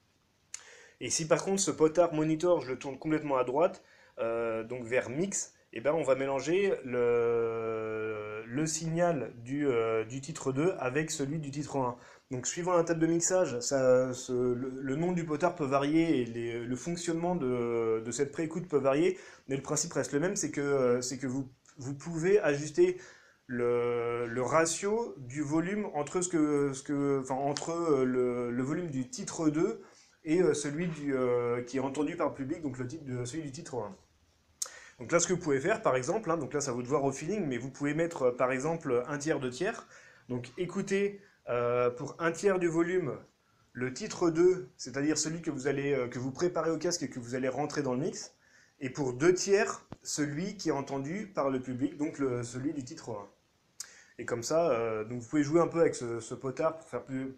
Et 1.00 1.11
si 1.11 1.28
par 1.28 1.44
contre 1.44 1.61
ce 1.61 1.70
potard 1.70 2.14
monitor, 2.14 2.61
je 2.61 2.70
le 2.72 2.78
tourne 2.78 2.98
complètement 2.98 3.37
à 3.37 3.44
droite, 3.44 3.82
euh, 4.18 4.64
donc 4.64 4.85
vers 4.85 5.11
mix, 5.11 5.52
et 5.72 5.78
eh 5.78 5.80
ben 5.82 5.92
on 5.92 6.02
va 6.02 6.14
mélanger 6.14 6.72
le, 6.85 8.64
signal 8.64 9.32
du, 9.44 9.66
euh, 9.66 10.04
titre 10.06 10.52
2 10.52 10.74
avec 10.78 11.11
celui 11.11 11.38
du 11.38 11.50
titre 11.50 11.76
1. 11.76 11.96
Donc 12.30 12.46
suivant 12.46 12.74
la 12.74 12.82
table 12.82 13.00
de 13.00 13.06
mixage, 13.06 13.59
le, 13.70 14.96
nom 14.96 15.12
du 15.12 15.24
potard 15.24 15.54
peut 15.54 15.66
varier 15.66 16.22
et 16.22 16.24
le 16.24 16.76
fonctionnement 16.76 17.37
de, 17.37 18.02
de 18.02 18.11
cette 18.11 18.32
préécoute 18.32 18.68
peut 18.68 18.78
varier, 18.78 19.18
mais 19.48 19.56
le 19.56 19.62
principe 19.62 19.92
reste 19.92 20.12
le 20.12 20.20
même, 20.20 20.35
c'est 20.35 20.50
que, 20.50 20.61
euh, 20.61 21.00
vous, 21.78 21.94
pouvez 21.94 22.40
ajuster 22.40 22.96
le, 23.46 24.40
ratio 24.40 25.14
du 25.18 25.42
volume 25.42 25.90
entre, 25.92 26.22
ce 26.22 26.30
que, 26.30 27.30
entre 27.30 28.02
le, 28.02 28.50
le 28.50 28.62
volume 28.62 28.88
du 28.90 29.11
titre 29.11 29.50
2 29.50 29.82
et 30.26 30.42
euh, 30.42 30.52
celui 30.52 30.88
du, 30.88 31.14
qui 31.66 31.78
est 31.78 31.80
entendu 31.80 32.16
par 32.16 32.28
le 32.28 32.34
public, 32.34 32.60
donc 32.60 32.78
le 32.78 32.86
titre 32.86 33.04
de, 33.04 33.24
celui 33.24 33.44
du 33.44 33.52
titre 33.52 33.76
1. 33.76 33.96
Donc 34.98 35.12
là, 35.12 35.20
ce 35.20 35.26
que 35.26 35.32
vous 35.32 35.40
pouvez 35.40 35.60
faire, 35.60 35.80
par 35.80 35.96
exemple, 35.96 36.30
hein, 36.30 36.36
donc 36.36 36.52
là, 36.52 36.60
ça 36.60 36.70
va 36.72 36.76
vous 36.76 36.82
devoir 36.82 37.04
au 37.04 37.12
feeling, 37.12 37.46
mais 37.46 37.56
vous 37.56 37.70
pouvez 37.70 37.94
mettre, 37.94 38.30
par 38.30 38.52
exemple, 38.52 39.04
un 39.06 39.18
tiers, 39.18 39.40
deux 39.40 39.50
tiers. 39.50 39.86
Donc 40.28 40.50
écoutez 40.58 41.20
euh, 41.48 41.90
pour 41.90 42.16
un 42.18 42.32
tiers 42.32 42.58
du 42.58 42.66
volume, 42.66 43.16
le 43.72 43.92
titre 43.92 44.30
2, 44.30 44.68
c'est-à-dire 44.76 45.18
celui 45.18 45.42
que 45.42 45.50
vous, 45.50 45.68
allez, 45.68 45.92
euh, 45.92 46.08
que 46.08 46.18
vous 46.18 46.32
préparez 46.32 46.70
au 46.70 46.78
casque 46.78 47.02
et 47.02 47.08
que 47.08 47.20
vous 47.20 47.34
allez 47.34 47.48
rentrer 47.48 47.82
dans 47.82 47.94
le 47.94 48.00
mix. 48.00 48.34
Et 48.80 48.90
pour 48.90 49.12
deux 49.12 49.32
tiers, 49.32 49.86
celui 50.02 50.56
qui 50.56 50.70
est 50.70 50.72
entendu 50.72 51.30
par 51.34 51.50
le 51.50 51.60
public, 51.60 51.96
donc 51.96 52.16
celui 52.42 52.74
du 52.74 52.84
titre 52.84 53.10
1. 53.10 53.28
Et 54.18 54.24
comme 54.24 54.42
ça, 54.42 54.70
euh, 54.70 55.04
donc 55.04 55.20
vous 55.20 55.28
pouvez 55.28 55.42
jouer 55.42 55.60
un 55.60 55.66
peu 55.66 55.80
avec 55.80 55.94
ce, 55.94 56.34
potard 56.34 56.78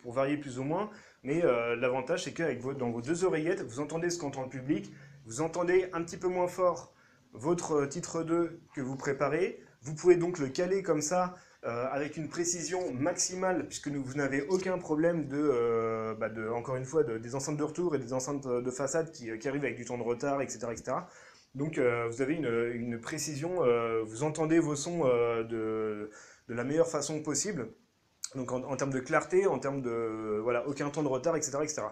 pour 0.02 0.12
varier 0.12 0.36
plus 0.36 0.58
ou 0.58 0.64
moins, 0.64 0.90
mais 1.22 1.42
l'avantage 1.42 2.24
c'est 2.24 2.32
que 2.32 2.58
vos, 2.60 2.74
dans 2.74 2.90
vos 2.90 3.00
deux 3.02 3.24
oreillettes, 3.24 3.62
vous 3.62 3.80
entendez 3.80 4.10
ce 4.10 4.18
qu'entend 4.18 4.42
le 4.42 4.48
public, 4.48 4.92
vous 5.26 5.40
entendez 5.40 5.88
un 5.92 6.02
petit 6.02 6.16
peu 6.16 6.28
moins 6.28 6.48
fort 6.48 6.94
votre 7.32 7.86
titre 7.86 8.22
2 8.22 8.60
que 8.74 8.80
vous 8.80 8.96
préparez, 8.96 9.60
vous 9.82 9.94
pouvez 9.94 10.16
donc 10.16 10.38
le 10.38 10.48
caler 10.48 10.82
comme 10.82 11.02
ça 11.02 11.34
euh, 11.64 11.86
avec 11.90 12.16
une 12.16 12.28
précision 12.28 12.92
maximale, 12.92 13.66
puisque 13.66 13.88
vous 13.88 14.14
n'avez 14.14 14.42
aucun 14.42 14.78
problème 14.78 15.26
de, 15.26 15.36
euh, 15.36 16.14
bah, 16.14 16.28
encore 16.54 16.76
une 16.76 16.84
fois, 16.84 17.02
de, 17.02 17.18
des 17.18 17.34
enceintes 17.34 17.56
de 17.56 17.64
retour 17.64 17.94
et 17.96 17.98
des 17.98 18.12
enceintes 18.12 18.46
de 18.46 18.70
façade 18.70 19.10
qui, 19.10 19.30
arrivent 19.30 19.64
avec 19.64 19.76
du 19.76 19.84
temps 19.84 19.98
de 19.98 20.02
retard, 20.04 20.40
etc. 20.40 20.68
etc. 20.70 20.96
Donc 21.54 21.78
euh, 21.78 22.06
vous 22.08 22.22
avez 22.22 22.34
une, 22.34 23.00
précision, 23.00 23.56
vous 24.04 24.22
entendez 24.22 24.58
vos 24.60 24.76
sons 24.76 25.04
de, 25.04 26.10
la 26.48 26.64
meilleure 26.64 26.88
façon 26.88 27.22
possible. 27.22 27.68
Donc 28.34 28.52
en, 28.52 28.76
termes 28.76 28.92
de 28.92 29.00
clarté, 29.00 29.46
en 29.46 29.58
termes 29.58 29.80
de 29.80 30.40
voilà, 30.42 30.66
aucun 30.66 30.90
temps 30.90 31.02
de 31.02 31.08
retard, 31.08 31.36
etc., 31.36 31.58
etc. 31.62 31.82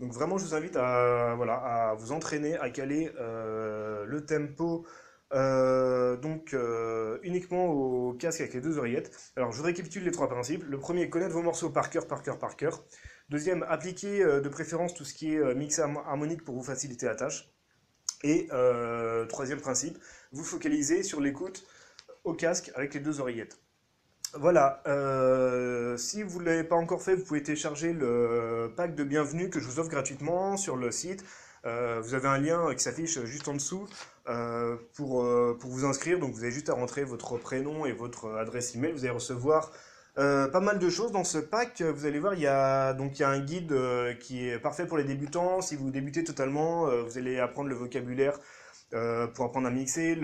Donc 0.00 0.12
vraiment, 0.12 0.38
je 0.38 0.44
vous 0.46 0.54
invite 0.54 0.76
à, 0.76 1.34
voilà, 1.36 1.54
à 1.54 1.94
vous 1.94 2.12
entraîner, 2.12 2.56
à 2.56 2.70
caler 2.70 3.12
euh, 3.18 4.04
le 4.06 4.24
tempo 4.24 4.86
euh, 5.32 6.16
donc 6.16 6.54
euh, 6.54 7.18
uniquement 7.22 7.66
au 7.66 8.14
casque 8.14 8.40
avec 8.40 8.54
les 8.54 8.60
deux 8.60 8.78
oreillettes. 8.78 9.32
Alors 9.36 9.52
je 9.52 9.62
récapitule 9.62 10.04
les 10.04 10.10
trois 10.10 10.28
principes. 10.28 10.64
Le 10.66 10.78
premier, 10.78 11.10
connaître 11.10 11.34
vos 11.34 11.42
morceaux 11.42 11.70
par 11.70 11.90
cœur, 11.90 12.06
par 12.06 12.22
cœur, 12.22 12.38
par 12.38 12.56
cœur. 12.56 12.82
Deuxième, 13.28 13.62
appliquer 13.64 14.24
de 14.24 14.48
préférence 14.48 14.94
tout 14.94 15.04
ce 15.04 15.14
qui 15.14 15.34
est 15.34 15.54
mix 15.54 15.78
harmonique 15.78 16.44
pour 16.44 16.56
vous 16.56 16.64
faciliter 16.64 17.06
la 17.06 17.14
tâche. 17.14 17.48
Et 18.24 18.48
troisième 19.28 19.60
principe, 19.60 19.98
vous 20.32 20.44
focaliser 20.44 21.02
sur 21.02 21.20
l'écoute 21.20 21.64
au 22.24 22.34
casque 22.34 22.72
avec 22.74 22.94
les 22.94 23.00
deux 23.00 23.20
oreillettes. 23.20 23.60
Voilà, 24.34 24.80
euh, 24.86 25.96
si 25.96 26.22
vous 26.22 26.38
ne 26.40 26.44
l'avez 26.44 26.62
pas 26.62 26.76
encore 26.76 27.02
fait, 27.02 27.16
vous 27.16 27.24
pouvez 27.24 27.42
télécharger 27.42 27.92
le 27.92 28.72
pack 28.76 28.94
de 28.94 29.02
bienvenue 29.02 29.50
que 29.50 29.58
je 29.58 29.66
vous 29.66 29.80
offre 29.80 29.90
gratuitement 29.90 30.56
sur 30.56 30.76
le 30.76 30.92
site. 30.92 31.24
Euh, 31.66 32.00
vous 32.00 32.14
avez 32.14 32.28
un 32.28 32.38
lien 32.38 32.72
qui 32.74 32.82
s'affiche 32.82 33.20
juste 33.24 33.48
en 33.48 33.54
dessous 33.54 33.88
euh, 34.28 34.76
pour, 34.94 35.24
vous 35.24 35.84
inscrire. 35.84 36.20
Donc 36.20 36.32
vous 36.32 36.44
avez 36.44 36.52
juste 36.52 36.68
à 36.70 36.74
rentrer 36.74 37.02
votre 37.02 37.38
prénom 37.38 37.86
et 37.86 37.92
votre 37.92 38.30
adresse 38.34 38.76
email. 38.76 38.92
Vous 38.92 39.00
allez 39.00 39.10
recevoir 39.10 39.72
pas 40.14 40.60
mal 40.60 40.78
de 40.78 40.88
choses 40.88 41.10
dans 41.10 41.24
ce 41.24 41.38
pack. 41.38 41.82
Vous 41.82 42.06
allez 42.06 42.20
voir, 42.20 42.34
il 42.34 42.40
y 42.40 42.46
a 42.46 42.90
un 42.94 43.40
guide 43.40 43.74
qui 44.20 44.48
est 44.48 44.60
parfait 44.60 44.86
pour 44.86 44.96
les 44.96 45.04
débutants. 45.04 45.60
Si 45.60 45.74
vous 45.74 45.90
débutez 45.90 46.22
totalement, 46.22 46.86
vous 47.04 47.18
allez 47.18 47.40
apprendre 47.40 47.68
le 47.68 47.74
vocabulaire 47.74 48.38
euh, 48.92 49.28
pour 49.28 49.44
apprendre 49.44 49.68
à 49.68 49.70
mixer, 49.70 50.18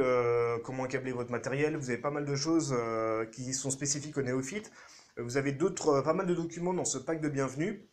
comment 0.64 0.86
câbler 0.86 1.12
votre 1.12 1.30
matériel. 1.30 1.76
Vous 1.76 1.90
avez 1.90 2.00
pas 2.00 2.10
mal 2.10 2.24
de 2.24 2.34
choses 2.34 2.74
euh, 2.76 3.24
qui 3.26 3.54
sont 3.54 3.70
spécifiques 3.70 4.18
aux 4.18 4.22
néophytes. 4.22 4.72
Vous 5.18 5.36
avez 5.36 5.52
d'autres, 5.52 6.00
pas 6.02 6.14
mal 6.14 6.26
de 6.26 6.34
documents 6.34 6.74
dans 6.74 6.84
ce 6.84 6.98
pack 6.98 7.20
de 7.20 7.28
bienvenue. 7.28 7.88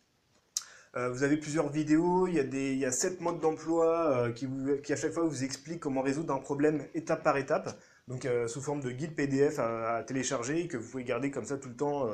Euh, 0.96 1.10
vous 1.10 1.24
avez 1.24 1.38
plusieurs 1.38 1.70
vidéos, 1.70 2.28
il 2.28 2.36
y 2.36 2.40
a, 2.40 2.44
des, 2.44 2.74
il 2.74 2.80
y 2.80 2.86
a 2.86 2.92
7 2.92 3.22
modes 3.22 3.40
d'emploi 3.40 4.32
qui, 4.36 4.48
qui, 4.84 4.94
à 4.94 4.96
chaque 4.96 5.12
fois 5.14 5.24
vous 5.24 5.44
expliquent 5.44 5.80
comment 5.80 6.02
résoudre 6.02 6.34
un 6.34 6.40
problème 6.40 6.86
étape 6.94 7.24
par 7.24 7.38
étape, 7.38 7.80
donc 8.08 8.28
sous 8.48 8.62
forme 8.62 8.82
de 8.82 8.92
guide 8.92 9.16
PDF 9.16 9.58
à, 9.58 9.96
à, 9.96 10.04
télécharger 10.04 10.62
et 10.62 10.68
que 10.68 10.78
vous 10.78 10.88
pouvez 10.88 11.04
garder 11.04 11.32
comme 11.32 11.46
ça 11.46 11.58
tout 11.58 11.70
le 11.70 11.76
temps 11.76 12.08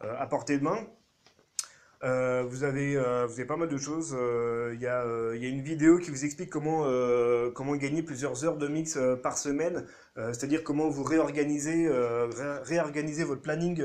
à 0.00 0.26
portée 0.26 0.58
de 0.58 0.64
main. 0.64 0.86
Euh, 2.04 2.42
vous, 2.48 2.64
avez, 2.64 2.96
euh, 2.96 3.26
vous 3.26 3.34
avez 3.34 3.44
pas 3.44 3.56
mal 3.56 3.68
de 3.68 3.78
choses. 3.78 4.16
Euh, 4.18 4.72
il 4.74 4.80
y, 4.80 4.86
a, 4.88 5.04
une 5.48 5.62
vidéo 5.62 5.98
qui 5.98 6.10
vous 6.10 6.24
explique 6.24 6.50
comment, 6.50 7.76
gagner 7.76 8.02
plusieurs 8.02 8.44
heures 8.44 8.56
de 8.56 8.66
mix 8.66 8.98
par 9.22 9.38
semaine, 9.38 9.84
c'est-à-dire 10.16 10.64
comment 10.64 10.88
vous 10.88 11.04
réorganisez, 11.04 11.88
votre 13.24 13.42
planning 13.42 13.82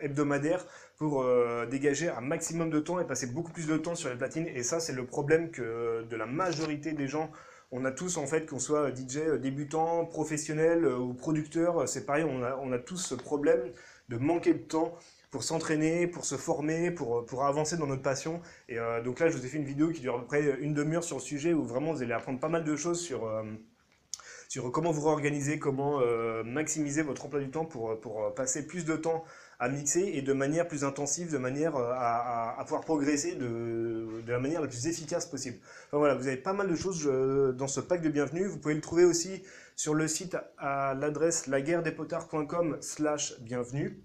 hebdomadaire 0.00 0.64
pour 0.96 1.24
dégager 1.70 2.08
un 2.08 2.20
maximum 2.20 2.70
de 2.70 2.80
temps 2.80 3.00
et 3.00 3.06
passer 3.06 3.26
beaucoup 3.26 3.52
plus 3.52 3.66
de 3.66 3.76
temps 3.76 3.94
sur 3.94 4.10
les 4.10 4.16
platines. 4.16 4.46
Et 4.46 4.62
ça, 4.62 4.80
c'est 4.80 4.92
le 4.92 5.06
problème 5.06 5.50
que 5.50 6.04
de 6.04 6.16
la 6.16 6.26
majorité 6.26 6.92
des 6.92 7.08
gens 7.08 7.30
on 7.72 7.84
a 7.84 7.90
tous 7.90 8.16
en 8.16 8.28
fait, 8.28 8.48
qu'on 8.48 8.60
soit 8.60 8.94
DJ 8.94 9.40
débutant, 9.40 10.04
professionnel 10.04 10.86
ou 10.86 11.14
producteur, 11.14 11.88
c'est 11.88 12.06
pareil, 12.06 12.24
on 12.24 12.72
a 12.72 12.78
tous 12.78 12.98
ce 12.98 13.16
problème 13.16 13.60
de 14.08 14.16
manquer 14.18 14.54
de 14.54 14.58
temps 14.58 14.96
pour 15.36 15.44
s'entraîner, 15.44 16.06
pour 16.06 16.24
se 16.24 16.36
former, 16.36 16.90
pour, 16.90 17.26
pour 17.26 17.44
avancer 17.44 17.76
dans 17.76 17.86
notre 17.86 18.00
passion. 18.00 18.40
Et 18.70 18.78
euh, 18.78 19.02
donc 19.02 19.20
là, 19.20 19.28
je 19.28 19.36
vous 19.36 19.44
ai 19.44 19.48
fait 19.50 19.58
une 19.58 19.66
vidéo 19.66 19.90
qui 19.90 20.00
dure 20.00 20.14
à 20.14 20.20
peu 20.20 20.24
près 20.24 20.56
une 20.60 20.72
demi-heure 20.72 21.04
sur 21.04 21.18
le 21.18 21.22
sujet 21.22 21.52
où 21.52 21.62
vraiment 21.62 21.92
vous 21.92 22.02
allez 22.02 22.14
apprendre 22.14 22.40
pas 22.40 22.48
mal 22.48 22.64
de 22.64 22.74
choses 22.74 22.98
sur, 22.98 23.26
euh, 23.26 23.42
sur 24.48 24.72
comment 24.72 24.92
vous 24.92 25.06
réorganiser, 25.06 25.58
comment 25.58 26.00
euh, 26.00 26.42
maximiser 26.42 27.02
votre 27.02 27.26
emploi 27.26 27.40
du 27.40 27.50
temps 27.50 27.66
pour, 27.66 28.00
pour 28.00 28.32
passer 28.34 28.66
plus 28.66 28.86
de 28.86 28.96
temps 28.96 29.24
à 29.58 29.68
mixer 29.68 30.10
et 30.14 30.22
de 30.22 30.32
manière 30.32 30.66
plus 30.66 30.84
intensive, 30.84 31.30
de 31.30 31.36
manière 31.36 31.76
à, 31.76 32.58
à, 32.58 32.64
pouvoir 32.64 32.80
progresser 32.80 33.34
de, 33.34 34.22
de, 34.24 34.32
la 34.32 34.38
manière 34.38 34.62
la 34.62 34.68
plus 34.68 34.86
efficace 34.86 35.26
possible. 35.26 35.58
Enfin 35.88 35.98
voilà, 35.98 36.14
vous 36.14 36.28
avez 36.28 36.38
pas 36.38 36.54
mal 36.54 36.66
de 36.66 36.76
choses 36.76 37.06
dans 37.58 37.68
ce 37.68 37.80
pack 37.80 38.00
de 38.00 38.08
bienvenue. 38.08 38.46
Vous 38.46 38.56
pouvez 38.56 38.74
le 38.74 38.80
trouver 38.80 39.04
aussi 39.04 39.42
sur 39.74 39.92
le 39.92 40.08
site 40.08 40.38
à 40.56 40.94
l'adresse 40.94 41.46
laguerredespotards.com 41.46 42.78
slash 42.80 43.38
bienvenue 43.42 44.02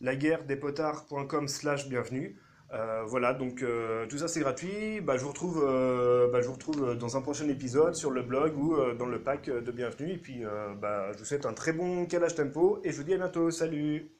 laguerredespotards.com 0.00 1.48
slash 1.48 1.88
bienvenue. 1.88 2.36
Euh, 2.72 3.02
voilà, 3.04 3.34
donc 3.34 3.62
euh, 3.62 4.06
tout 4.06 4.18
ça 4.18 4.28
c'est 4.28 4.40
gratuit. 4.40 5.00
Bah, 5.00 5.16
je, 5.16 5.22
vous 5.22 5.30
retrouve, 5.30 5.64
euh, 5.66 6.30
bah, 6.30 6.40
je 6.40 6.46
vous 6.46 6.52
retrouve 6.52 6.96
dans 6.96 7.16
un 7.16 7.20
prochain 7.20 7.48
épisode 7.48 7.94
sur 7.94 8.10
le 8.10 8.22
blog 8.22 8.56
ou 8.56 8.76
dans 8.98 9.06
le 9.06 9.20
pack 9.20 9.50
de 9.50 9.72
bienvenue. 9.72 10.12
Et 10.12 10.18
puis 10.18 10.42
bah, 10.80 11.12
je 11.12 11.18
vous 11.18 11.24
souhaite 11.24 11.46
un 11.46 11.52
très 11.52 11.72
bon 11.72 12.06
calage 12.06 12.34
tempo 12.34 12.80
et 12.84 12.92
je 12.92 12.96
vous 12.96 13.04
dis 13.04 13.14
à 13.14 13.18
bientôt. 13.18 13.50
Salut 13.50 14.19